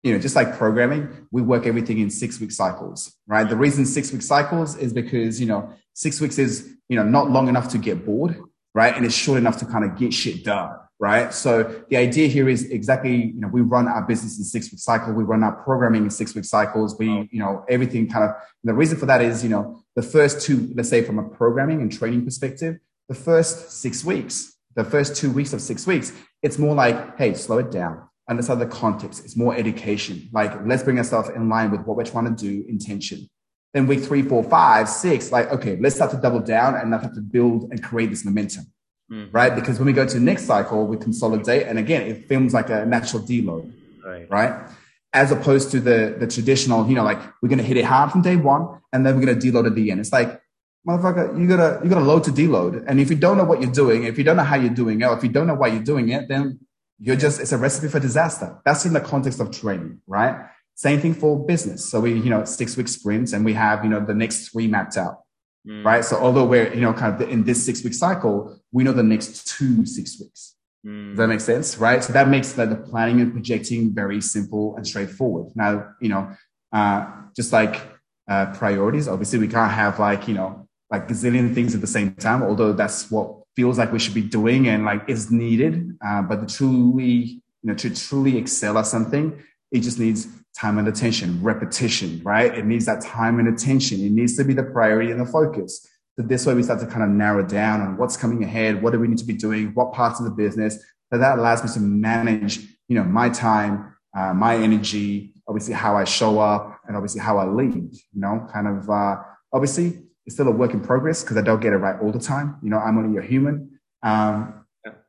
[0.02, 3.46] you know, just like programming, we work everything in six week cycles, right?
[3.46, 7.30] The reason six week cycles is because, you know, six weeks is, you know, not
[7.30, 8.40] long enough to get bored
[8.74, 8.94] right?
[8.94, 10.70] And it's short enough to kind of get shit done,
[11.00, 11.32] right?
[11.32, 14.80] So the idea here is exactly, you know, we run our business in six week
[14.80, 15.14] cycle.
[15.14, 16.96] We run our programming in six week cycles.
[16.98, 20.42] We, you know, everything kind of, the reason for that is, you know, the first
[20.46, 22.78] two, let's say from a programming and training perspective,
[23.08, 27.32] the first six weeks, the first two weeks of six weeks, it's more like, hey,
[27.32, 27.92] slow it down.
[28.28, 29.24] and Understand the context.
[29.24, 30.28] It's more education.
[30.32, 33.28] Like, let's bring ourselves in line with what we're trying to do, intention.
[33.72, 37.02] Then week three, four, five, six, like, okay, let's start to double down and not
[37.02, 38.66] have to build and create this momentum.
[39.10, 39.30] Mm-hmm.
[39.34, 39.54] Right.
[39.54, 41.66] Because when we go to the next cycle, we consolidate.
[41.66, 43.72] And again, it feels like a natural deload.
[44.04, 44.30] Right.
[44.30, 44.68] Right.
[45.12, 48.12] As opposed to the, the traditional, you know, like we're going to hit it hard
[48.12, 50.00] from day one and then we're going to deload at the end.
[50.00, 50.40] It's like,
[50.86, 52.84] motherfucker, you gotta, you gotta load to deload.
[52.86, 55.00] And if you don't know what you're doing, if you don't know how you're doing
[55.00, 56.58] it, or if you don't know why you're doing it, then
[56.98, 58.58] you're just, it's a recipe for disaster.
[58.64, 60.46] That's in the context of training, right?
[60.74, 61.90] Same thing for business.
[61.90, 64.68] So we, you know, six week sprints and we have, you know, the next three
[64.68, 65.20] mapped out.
[65.68, 65.84] Mm.
[65.84, 66.02] Right.
[66.02, 69.02] So although we're, you know, kind of in this six week cycle, we know the
[69.02, 70.56] next two six weeks.
[70.86, 71.10] Mm.
[71.10, 71.78] Does that make sense?
[71.78, 72.02] Right.
[72.02, 75.52] So that makes the, the planning and projecting very simple and straightforward.
[75.54, 76.30] Now, you know,
[76.72, 77.06] uh,
[77.36, 77.80] just like
[78.28, 82.14] uh, priorities, obviously we can't have like, you know, like gazillion things at the same
[82.14, 85.96] time, although that's what feels like we should be doing and like is needed.
[86.04, 90.78] Uh, but to truly, you know, to truly excel at something, it just needs time
[90.78, 92.56] and attention, repetition, right?
[92.56, 94.00] It needs that time and attention.
[94.00, 95.86] It needs to be the priority and the focus.
[96.16, 98.92] So this way we start to kind of narrow down on what's coming ahead, what
[98.92, 100.82] do we need to be doing, what parts of the business.
[101.12, 102.58] So that allows me to manage,
[102.88, 107.38] you know, my time, uh, my energy, obviously how I show up, and obviously how
[107.38, 107.74] I lead.
[107.74, 109.16] You know, kind of uh,
[109.52, 112.20] obviously it's still a work in progress because I don't get it right all the
[112.20, 112.56] time.
[112.62, 114.64] You know, I'm only a human, um,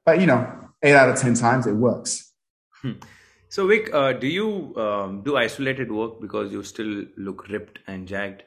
[0.05, 0.51] but you know,
[0.83, 2.33] eight out of ten times it works.
[2.81, 2.93] Hmm.
[3.49, 8.07] So, Vic, uh, do you um, do isolated work because you still look ripped and
[8.07, 8.43] jagged?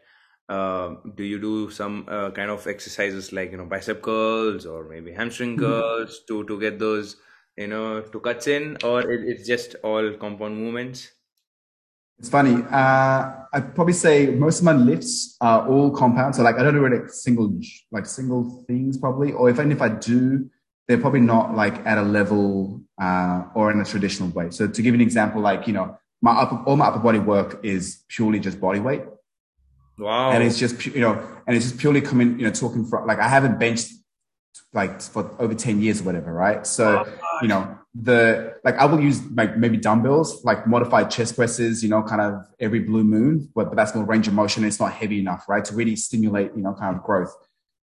[0.49, 4.89] Uh, do you do some uh, kind of exercises like you know bicep curls or
[4.89, 5.65] maybe hamstring mm-hmm.
[5.65, 7.17] curls to to get those
[7.57, 11.11] you know to cuts in, or it, it's just all compound movements?
[12.19, 12.63] It's funny.
[12.71, 16.37] Uh, I'd probably say most of my lifts are all compound.
[16.37, 17.59] So like I don't do like single
[17.91, 20.49] like single things probably, or if and if I do,
[20.87, 24.51] they're probably not like at a level uh, or in a traditional way.
[24.51, 27.19] So to give you an example, like, you know, my upper, all my upper body
[27.19, 29.03] work is purely just body weight.
[29.99, 30.33] Wow.
[30.33, 31.13] And it's just, you know,
[31.47, 33.93] and it's just purely coming, you know, talking from like, I haven't benched
[34.73, 36.33] like for over 10 years or whatever.
[36.33, 36.67] Right.
[36.67, 41.37] So, oh, you know, the, like I will use like maybe dumbbells, like modified chest
[41.37, 44.65] presses, you know, kind of every blue moon, but, but that's more range of motion.
[44.65, 45.65] It's not heavy enough, right.
[45.65, 47.33] To really stimulate, you know, kind of growth.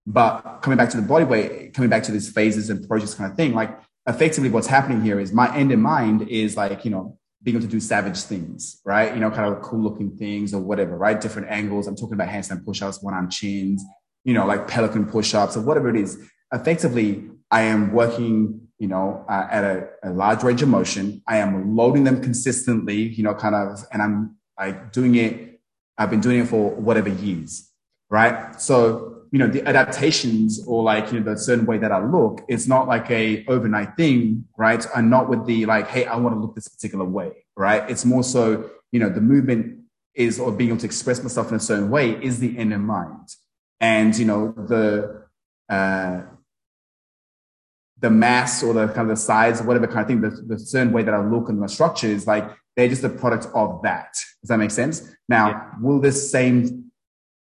[0.05, 3.31] But coming back to the body weight, coming back to these phases and projects kind
[3.31, 6.91] of thing, like effectively what's happening here is my end in mind is like, you
[6.91, 9.13] know, being able to do savage things, right?
[9.13, 11.19] You know, kind of cool looking things or whatever, right?
[11.19, 11.87] Different angles.
[11.87, 13.83] I'm talking about handstand push-ups, one arm chins,
[14.23, 16.17] you know, like pelican push-ups or whatever it is.
[16.53, 21.21] Effectively, I am working, you know, uh, at a, a large range of motion.
[21.27, 25.59] I am loading them consistently, you know, kind of, and I'm like doing it.
[25.97, 27.69] I've been doing it for whatever years,
[28.09, 28.59] right?
[28.59, 32.45] So you know, the adaptations or like, you know, the certain way that I look,
[32.47, 34.85] it's not like a overnight thing, right?
[34.95, 37.89] I'm not with the like, hey, I want to look this particular way, right?
[37.89, 39.79] It's more so, you know, the movement
[40.13, 42.81] is or being able to express myself in a certain way is the end in
[42.81, 43.27] mind.
[43.81, 45.25] And you know, the
[45.67, 46.21] uh,
[47.97, 50.93] the mass or the kind of the size whatever kind of thing, the, the certain
[50.93, 54.13] way that I look and my structure is like they're just a product of that.
[54.41, 55.11] Does that make sense?
[55.27, 55.71] Now, yeah.
[55.81, 56.91] will this same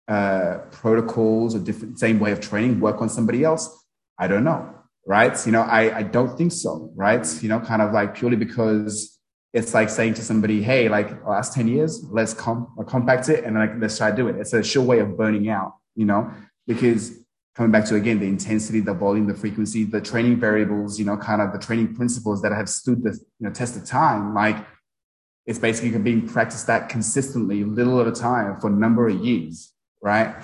[0.08, 3.86] uh, protocols or different same way of training work on somebody else?
[4.18, 4.74] I don't know.
[5.05, 5.34] Right.
[5.45, 6.91] You know, I, I don't think so.
[6.95, 7.26] Right.
[7.41, 9.18] You know, kind of like purely because
[9.53, 13.55] it's like saying to somebody, Hey, like last 10 years, let's com- compact it and
[13.55, 14.36] like, let's try to do it.
[14.36, 16.32] It's a sure way of burning out, you know,
[16.68, 17.24] because
[17.55, 21.18] coming back to again, the intensity, the volume, the frequency, the training variables, you know,
[21.18, 24.58] kind of the training principles that have stood the you know, test of time, like
[25.47, 29.74] it's basically being practiced that consistently, little at a time for a number of years,
[30.02, 30.36] right?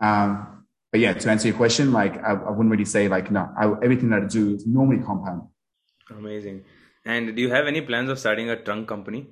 [0.00, 3.50] Um, but yeah, to answer your question, like I, I wouldn't really say like no.
[3.58, 5.42] I, everything that I do is normally compound.
[6.10, 6.64] Amazing.
[7.04, 9.26] And do you have any plans of starting a trunk company?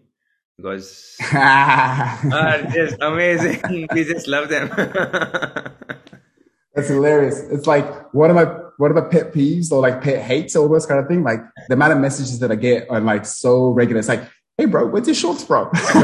[0.56, 3.88] Because are just amazing.
[3.92, 4.68] we just love them.
[6.74, 7.40] That's hilarious.
[7.50, 8.44] It's like one of my
[8.78, 11.22] one of my pet peeves or like pet hates or this kind of thing.
[11.22, 14.00] Like the amount of messages that I get are like so regular.
[14.00, 14.24] It's like,
[14.62, 15.68] hey bro, where's your shorts from?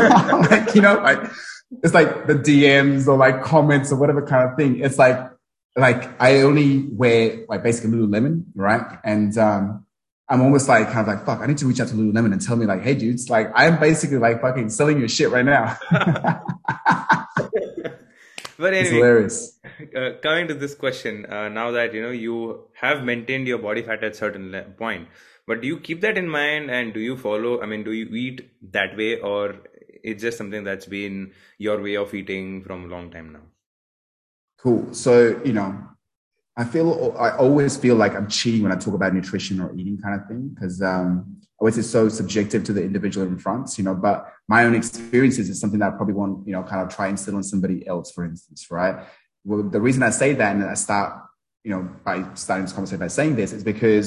[0.50, 1.20] like, you know, like
[1.84, 4.80] it's like the DMs or like comments or whatever kind of thing.
[4.80, 5.16] It's like
[5.76, 8.98] like I only wear like basically Lululemon, right?
[9.04, 9.86] And um,
[10.28, 11.40] I'm almost like kind of like fuck.
[11.40, 13.78] I need to reach out to Lululemon and tell me like, hey, dudes, like I'm
[13.78, 15.78] basically like fucking selling your shit right now.
[15.90, 16.42] but
[18.59, 19.61] anyway, it's hilarious.
[19.94, 23.82] Uh, coming to this question, uh, now that you know you have maintained your body
[23.82, 25.06] fat at certain le- point,
[25.49, 27.53] but do you keep that in mind and do you follow?
[27.62, 29.57] I mean, do you eat that way, or
[30.05, 31.32] it's just something that's been
[31.66, 33.46] your way of eating from a long time now?
[34.62, 34.92] Cool.
[34.92, 35.70] So, you know,
[36.57, 39.99] I feel, I always feel like I'm cheating when I talk about nutrition or eating
[40.05, 43.78] kind of thing, because um, I always it's so subjective to the individual in front,
[43.78, 44.16] you know, but
[44.49, 47.14] my own experiences is something that I probably want, you know, kind of try and
[47.14, 48.96] instill on somebody else, for instance, right?
[49.44, 51.11] Well, the reason I say that and I start,
[51.64, 54.07] you know, by starting this conversation by saying this is because,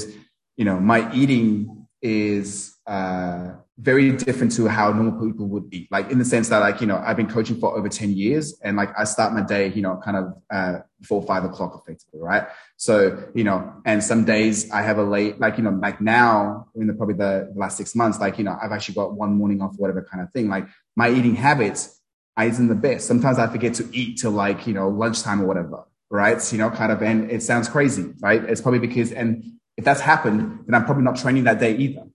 [0.61, 5.87] you know, my eating is, uh, very different to how normal people would eat.
[5.89, 8.59] Like in the sense that like, you know, I've been coaching for over 10 years
[8.61, 12.19] and like I start my day, you know, kind of, uh, before five o'clock effectively.
[12.21, 12.43] Right.
[12.77, 16.67] So, you know, and some days I have a late, like, you know, like now
[16.75, 19.63] in the, probably the, last six months, like, you know, I've actually got one morning
[19.63, 20.47] off, whatever kind of thing.
[20.47, 21.99] Like my eating habits
[22.39, 23.07] isn't the best.
[23.07, 25.85] Sometimes I forget to eat till like, you know, lunchtime or whatever.
[26.11, 26.39] Right.
[26.53, 28.43] You know, kind of, and it sounds crazy, right?
[28.43, 32.05] It's probably because, and if that's happened, then I'm probably not training that day either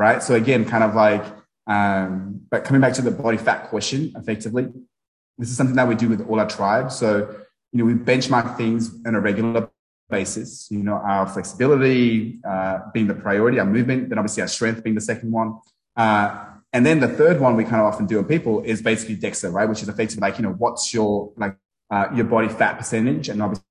[0.00, 0.22] right?
[0.22, 1.24] So again, kind of like,
[1.66, 4.68] um, but coming back to the body fat question, effectively,
[5.36, 6.96] this is something that we do with all our tribes.
[6.96, 7.36] So,
[7.72, 9.68] you know, we benchmark things on a regular
[10.08, 14.82] basis, you know, our flexibility uh, being the priority, our movement, then obviously our strength
[14.82, 15.58] being the second one.
[15.96, 19.16] Uh, and then the third one we kind of often do on people is basically
[19.16, 19.68] DEXA, right?
[19.68, 21.56] Which is effectively like, you know, what's your, like,
[21.90, 23.64] uh, your body fat percentage and obviously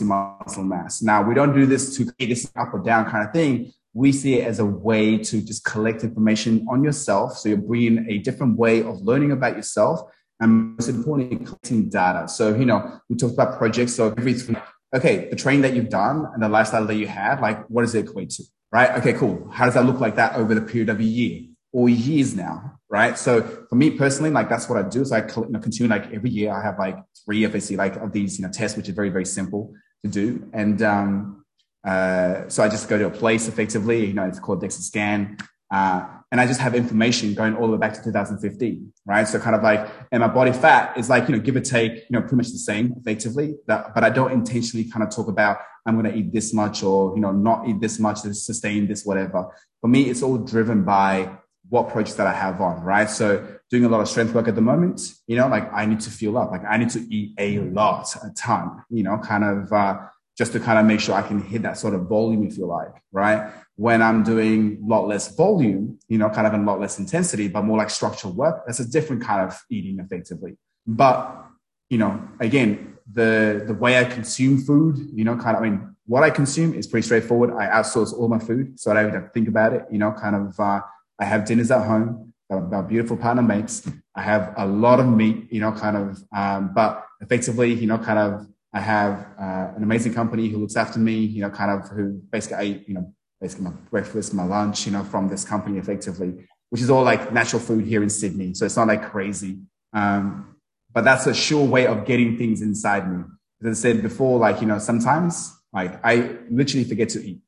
[0.00, 1.02] muscle mass.
[1.02, 4.12] Now, we don't do this to, hey, this up or down kind of thing we
[4.12, 7.36] see it as a way to just collect information on yourself.
[7.36, 10.02] So you're bringing a different way of learning about yourself
[10.40, 12.28] and most importantly, collecting data.
[12.28, 13.96] So, you know, we talked about projects.
[13.96, 14.56] So every three,
[14.94, 17.94] okay, the training that you've done and the lifestyle that you have, like what does
[17.96, 18.44] it equate to?
[18.70, 18.90] Right?
[18.98, 19.48] Okay, cool.
[19.50, 21.48] How does that look like that over the period of a year
[21.78, 22.74] or years now?
[22.90, 23.16] Right.
[23.16, 25.04] So for me personally, like that's what I do.
[25.04, 28.12] So I you know, continue like every year I have like three FAC like of
[28.12, 29.72] these, you know, tests, which are very, very simple
[30.04, 30.48] to do.
[30.52, 31.44] And, um,
[31.86, 35.36] uh, so I just go to a place effectively, you know, it's called DEXA scan.
[35.70, 39.28] Uh, and I just have information going all the way back to 2015, right?
[39.28, 41.92] So kind of like, and my body fat is like, you know, give or take,
[41.92, 45.28] you know, pretty much the same effectively, that, but I don't intentionally kind of talk
[45.28, 48.34] about, I'm going to eat this much or, you know, not eat this much to
[48.34, 49.46] sustain this, whatever.
[49.80, 51.38] For me, it's all driven by
[51.68, 53.10] what projects that I have on, right?
[53.10, 56.00] So doing a lot of strength work at the moment, you know, like I need
[56.00, 59.44] to fuel up, like I need to eat a lot, a ton, you know, kind
[59.44, 59.98] of, uh,
[60.36, 62.66] just to kind of make sure I can hit that sort of volume, if you
[62.66, 63.50] like, right?
[63.74, 67.48] When I'm doing a lot less volume, you know, kind of a lot less intensity,
[67.48, 70.56] but more like structural work, that's a different kind of eating effectively.
[70.86, 71.44] But,
[71.90, 75.96] you know, again, the, the way I consume food, you know, kind of, I mean,
[76.06, 77.50] what I consume is pretty straightforward.
[77.52, 78.78] I outsource all my food.
[78.78, 80.80] So I don't have to think about it, you know, kind of, uh,
[81.18, 82.32] I have dinners at home.
[82.48, 83.88] that My beautiful partner makes.
[84.14, 87.98] I have a lot of meat, you know, kind of, um, but effectively, you know,
[87.98, 91.70] kind of I have uh, an amazing company who looks after me, you know, kind
[91.70, 95.44] of who basically I, you know, basically my breakfast, my lunch, you know, from this
[95.44, 98.54] company effectively, which is all like natural food here in Sydney.
[98.54, 99.60] So it's not like crazy.
[99.92, 100.56] Um,
[100.92, 103.24] but that's a sure way of getting things inside me.
[103.62, 107.40] As I said before, like, you know, sometimes like I literally forget to eat.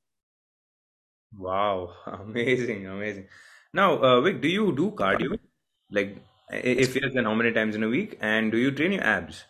[1.37, 1.95] Wow.
[2.07, 2.87] Amazing.
[2.87, 3.29] Amazing.
[3.73, 5.39] Now, uh, Vic, do you do cardio?
[5.91, 6.19] Like
[6.51, 8.19] If yes, then how many times in a week?
[8.21, 9.45] And do you train your abs?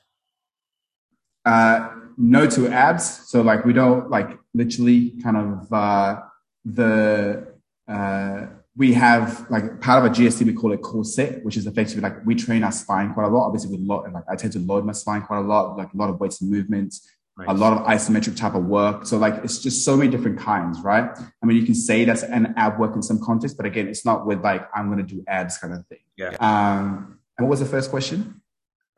[1.45, 3.29] Uh, no to abs.
[3.29, 6.21] So like we don't like literally kind of uh,
[6.64, 7.55] the
[7.89, 8.47] uh,
[8.77, 12.03] we have like part of a GST we call it core set, which is effectively
[12.03, 13.47] like we train our spine quite a lot.
[13.47, 15.97] Obviously, with lot like I tend to load my spine quite a lot, like a
[15.97, 17.09] lot of weights and movements,
[17.41, 17.49] nice.
[17.49, 19.07] a lot of isometric type of work.
[19.07, 21.11] So like it's just so many different kinds, right?
[21.43, 24.05] I mean, you can say that's an ab work in some context, but again, it's
[24.05, 25.99] not with like I'm going to do abs kind of thing.
[26.16, 26.36] Yeah.
[26.41, 28.41] Um, and what was the first question?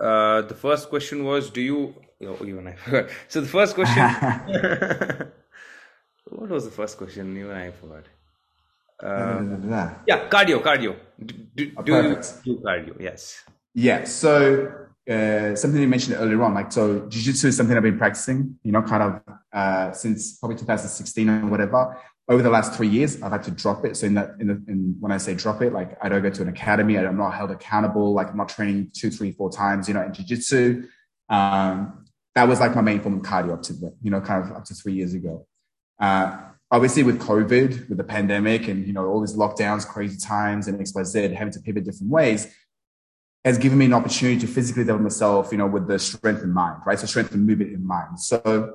[0.00, 1.94] Uh, the first question was, do you
[2.26, 3.10] Oh, even I forgot.
[3.28, 4.02] So the first question.
[6.24, 7.36] what was the first question?
[7.36, 8.04] Even I forgot.
[9.02, 9.42] Uh,
[10.06, 10.96] yeah, cardio, cardio.
[11.24, 12.14] Do, do, oh, do,
[12.44, 13.00] do cardio?
[13.00, 13.42] Yes.
[13.74, 14.04] Yeah.
[14.04, 14.70] So
[15.10, 18.58] uh, something you mentioned earlier on, like so, jiu-jitsu is something I've been practicing.
[18.62, 21.96] You know, kind of uh, since probably 2016 or whatever.
[22.28, 23.96] Over the last three years, I've had to drop it.
[23.96, 26.30] So in that, in, the, in when I say drop it, like I don't go
[26.30, 26.96] to an academy.
[26.96, 28.12] I'm not held accountable.
[28.12, 29.88] Like I'm not training two, three, four times.
[29.88, 30.88] You know, in jiu-jitsu.
[31.28, 34.44] Um, that was like my main form of cardio up to the, you know, kind
[34.44, 35.46] of up to three years ago.
[36.00, 36.38] Uh,
[36.70, 40.78] obviously with COVID, with the pandemic and, you know, all these lockdowns, crazy times and
[40.80, 42.54] XYZ having to pivot different ways
[43.44, 46.52] has given me an opportunity to physically develop myself, you know, with the strength in
[46.52, 46.98] mind, right?
[46.98, 48.20] So strength and movement in mind.
[48.20, 48.74] So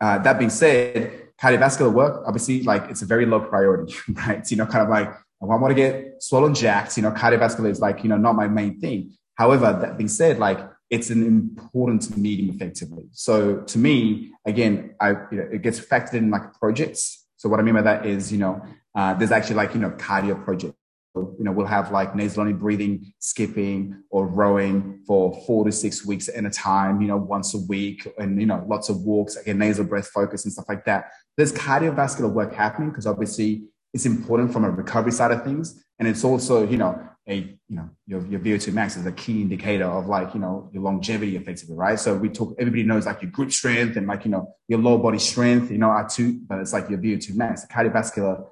[0.00, 3.94] uh, that being said, cardiovascular work, obviously, like it's a very low priority,
[4.26, 4.48] right?
[4.50, 7.80] You know, kind of like, I want to get swollen jacked, you know, cardiovascular is
[7.80, 9.12] like, you know, not my main thing.
[9.34, 10.58] However, that being said, like
[10.90, 13.04] it's an important medium effectively.
[13.12, 17.26] So to me, again, I, you know, it gets factored in like projects.
[17.36, 18.62] So what I mean by that is, you know,
[18.94, 20.78] uh, there's actually like, you know, cardio projects.
[21.14, 26.04] You know, we'll have like nasal only breathing, skipping or rowing for four to six
[26.04, 29.36] weeks at a time, you know, once a week and, you know, lots of walks,
[29.36, 31.10] again, nasal breath focus and stuff like that.
[31.36, 33.62] There's cardiovascular work happening because obviously
[33.92, 35.84] it's important from a recovery side of things.
[36.00, 39.40] And it's also, you know, a you know your, your VO2 max is a key
[39.40, 41.98] indicator of like you know your longevity effectively, right?
[41.98, 44.98] So we talk everybody knows like your grip strength and like you know your lower
[44.98, 47.66] body strength, you know, are two, but it's like your VO2 max.
[47.72, 48.46] Cardiovascular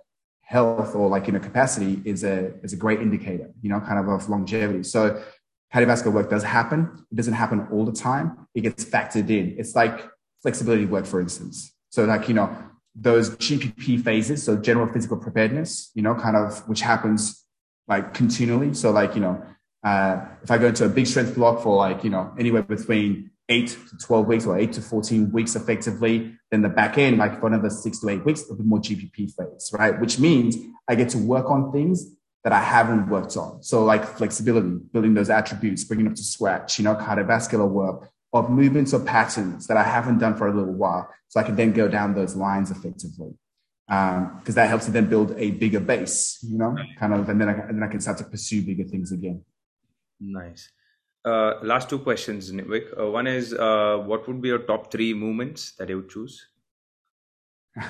[0.52, 3.98] health or like you know capacity is a is a great indicator, you know, kind
[3.98, 4.82] of of longevity.
[4.94, 5.22] So
[5.72, 6.80] cardiovascular work does happen.
[7.10, 8.26] It doesn't happen all the time.
[8.54, 9.54] It gets factored in.
[9.58, 9.96] It's like
[10.42, 11.72] flexibility work, for instance.
[11.90, 12.48] So like you know
[12.94, 17.42] those GPP phases, so general physical preparedness, you know, kind of which happens
[17.88, 18.74] like continually.
[18.74, 19.42] So like, you know,
[19.82, 23.30] uh, if I go into a big strength block for like, you know, anywhere between
[23.52, 27.40] eight to 12 weeks or eight to 14 weeks effectively, then the back end, like
[27.40, 30.00] for another six to eight weeks, a bit more GPP phase, right?
[30.00, 30.56] Which means
[30.88, 33.62] I get to work on things that I haven't worked on.
[33.62, 38.50] So like flexibility, building those attributes, bringing up to scratch, you know, cardiovascular work of
[38.50, 41.08] movements or patterns that I haven't done for a little while.
[41.28, 43.34] So I can then go down those lines effectively
[43.86, 47.40] because um, that helps to then build a bigger base, you know, kind of, and
[47.40, 49.44] then I, and then I can start to pursue bigger things again.
[50.18, 50.70] Nice.
[51.24, 52.86] Uh, last two questions, Nick.
[52.98, 56.46] Uh, one is, uh, what would be your top three movements that you would choose?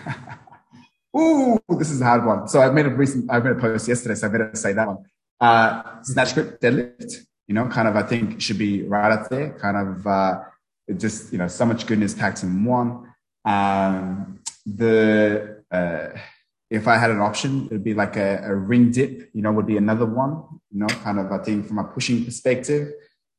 [1.16, 2.48] Ooh, this is a hard one.
[2.48, 4.86] So I made a recent, I made a post yesterday, so I better say that
[4.86, 5.04] one.
[5.40, 7.26] Uh, snatch grip, deadlift.
[7.48, 9.58] You know, kind of, I think should be right up there.
[9.58, 10.40] Kind of, uh,
[10.96, 13.12] just you know, so much goodness packed in one.
[13.44, 16.10] Um, the uh,
[16.72, 19.66] if I had an option, it'd be like a, a, ring dip, you know, would
[19.66, 22.92] be another one, you know, kind of, I think from a pushing perspective,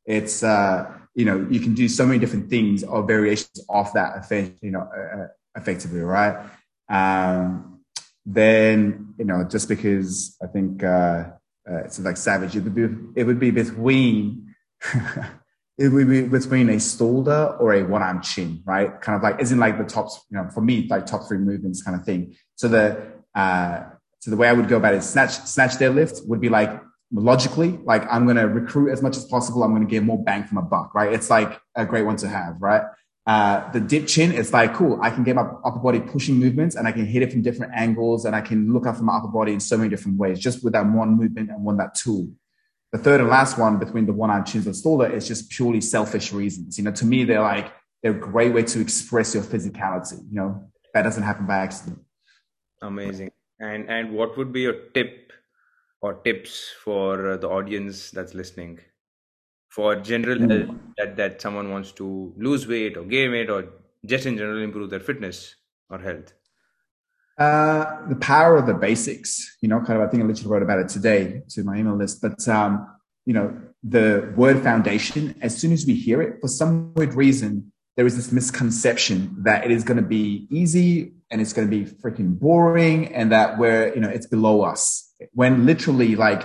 [0.05, 4.17] it's, uh, you know, you can do so many different things or variations off that
[4.17, 6.49] effect, you know, uh, uh, effectively, right?
[6.89, 7.81] Um,
[8.25, 11.29] then, you know, just because I think, uh,
[11.69, 14.53] uh it's like savage, it would be, it would be between,
[15.77, 18.99] it would be between a Stalder or a one arm chin, right?
[19.01, 21.83] Kind of like, isn't like the top, you know, for me, like top three movements
[21.83, 22.35] kind of thing.
[22.55, 23.01] So the,
[23.35, 23.83] uh,
[24.19, 26.81] so the way I would go about it, snatch, snatch deadlift would be like
[27.13, 29.63] logically, like I'm going to recruit as much as possible.
[29.63, 31.13] I'm going to get more bang for my buck, right?
[31.13, 32.81] It's like a great one to have, right?
[33.25, 34.99] Uh, the dip chin, it's like, cool.
[35.01, 37.71] I can get my upper body pushing movements and I can hit it from different
[37.73, 40.39] angles and I can look up from my upper body in so many different ways,
[40.39, 42.27] just with that one movement and one, that tool.
[42.91, 46.33] The third and last one between the one-arm chins and Stalder is just purely selfish
[46.33, 46.77] reasons.
[46.77, 50.19] You know, to me, they're like, they're a great way to express your physicality.
[50.29, 51.99] You know, that doesn't happen by accident.
[52.81, 53.31] Amazing.
[53.59, 55.22] And and what would be your tip
[56.03, 58.77] or tips for uh, the audience that's listening
[59.69, 60.51] for general mm.
[60.51, 63.61] health that that someone wants to lose weight or gain weight or
[64.05, 65.55] just in general improve their fitness
[65.89, 66.33] or health?
[67.39, 70.61] Uh, the power of the basics, you know, kind of, I think I literally wrote
[70.61, 72.85] about it today to my email list, but, um,
[73.25, 77.71] you know, the word foundation, as soon as we hear it, for some weird reason,
[77.95, 81.75] there is this misconception that it is going to be easy and it's going to
[81.75, 85.02] be freaking boring and that we're, you know, it's below us
[85.33, 86.43] when literally like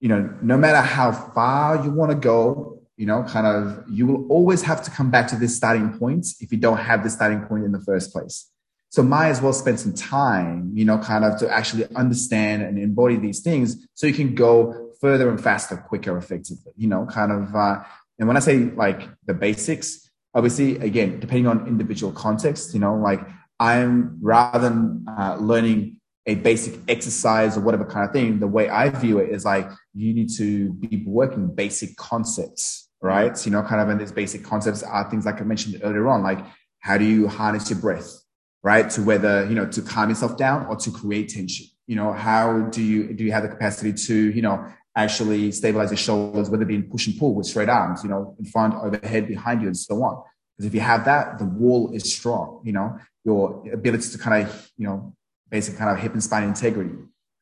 [0.00, 4.06] you know, no matter how far you want to go, you know, kind of, you
[4.06, 7.10] will always have to come back to this starting point if you don't have the
[7.10, 8.50] starting point in the first place.
[8.90, 12.78] So might as well spend some time, you know, kind of to actually understand and
[12.78, 17.30] embody these things so you can go further and faster, quicker, effectively, you know, kind
[17.30, 17.82] of, uh,
[18.18, 22.96] and when I say like the basics, obviously, again, depending on individual context, you know,
[22.96, 23.20] like
[23.60, 25.97] I'm rather than uh, learning
[26.28, 29.66] a basic exercise or whatever kind of thing, the way I view it is like
[29.94, 33.34] you need to be working basic concepts, right?
[33.46, 36.22] You know, kind of, and these basic concepts are things like I mentioned earlier on,
[36.22, 36.44] like
[36.80, 38.12] how do you harness your breath,
[38.62, 38.90] right?
[38.90, 41.66] To whether, you know, to calm yourself down or to create tension.
[41.86, 45.90] You know, how do you, do you have the capacity to, you know, actually stabilize
[45.90, 48.44] your shoulders, whether it be in push and pull with straight arms, you know, in
[48.44, 50.22] front, overhead, behind you, and so on.
[50.56, 54.46] Because if you have that, the wall is strong, you know, your ability to kind
[54.46, 55.14] of, you know,
[55.50, 56.94] basic kind of hip and spine integrity,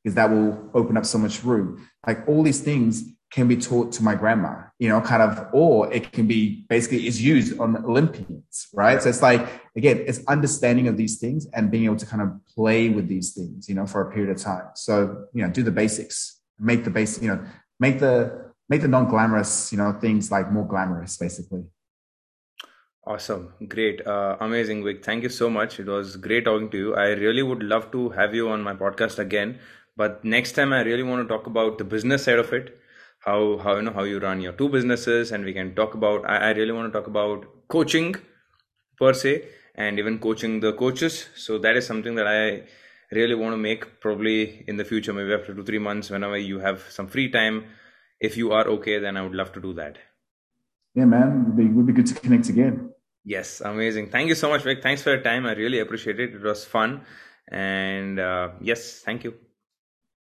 [0.02, 1.88] because that will open up so much room.
[2.06, 5.92] Like all these things can be taught to my grandma, you know, kind of, or
[5.92, 9.02] it can be basically is used on Olympians, right?
[9.02, 9.46] So it's like,
[9.76, 13.34] again, it's understanding of these things and being able to kind of play with these
[13.34, 14.66] things, you know, for a period of time.
[14.74, 17.44] So, you know, do the basics, make the basic, you know,
[17.80, 21.64] make the, make the non-glamorous, you know, things like more glamorous, basically.
[23.06, 23.52] Awesome.
[23.68, 24.04] Great.
[24.06, 25.04] Uh, amazing, Vic.
[25.04, 25.78] Thank you so much.
[25.78, 26.94] It was great talking to you.
[26.96, 29.60] I really would love to have you on my podcast again.
[29.96, 32.78] But next time, I really want to talk about the business side of it.
[33.20, 36.28] How, how you know how you run your two businesses and we can talk about
[36.30, 38.14] I, I really want to talk about coaching
[38.98, 42.62] per se and even coaching the coaches so that is something that i
[43.14, 46.58] really want to make probably in the future maybe after two three months whenever you
[46.58, 47.64] have some free time
[48.20, 49.98] if you are okay then i would love to do that
[50.94, 51.28] yeah man
[51.58, 52.92] it would be, good to connect again
[53.26, 54.10] Yes, amazing.
[54.10, 54.84] Thank you so much, Vic.
[54.84, 55.46] Thanks for your time.
[55.46, 56.32] I really appreciate it.
[56.32, 57.00] It was fun.
[57.50, 59.34] And uh, yes, thank you.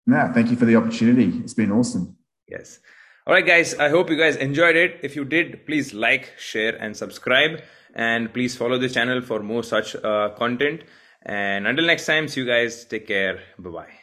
[0.07, 1.39] Yeah, thank you for the opportunity.
[1.39, 2.19] It's been awesome.
[2.47, 2.81] Yes.
[3.27, 3.75] All right, guys.
[3.79, 5.01] I hope you guys enjoyed it.
[5.03, 7.63] If you did, please like, share, and subscribe.
[7.95, 10.83] And please follow this channel for more such uh, content.
[11.25, 12.85] And until next time, see you guys.
[12.85, 13.41] Take care.
[13.59, 14.02] Bye bye.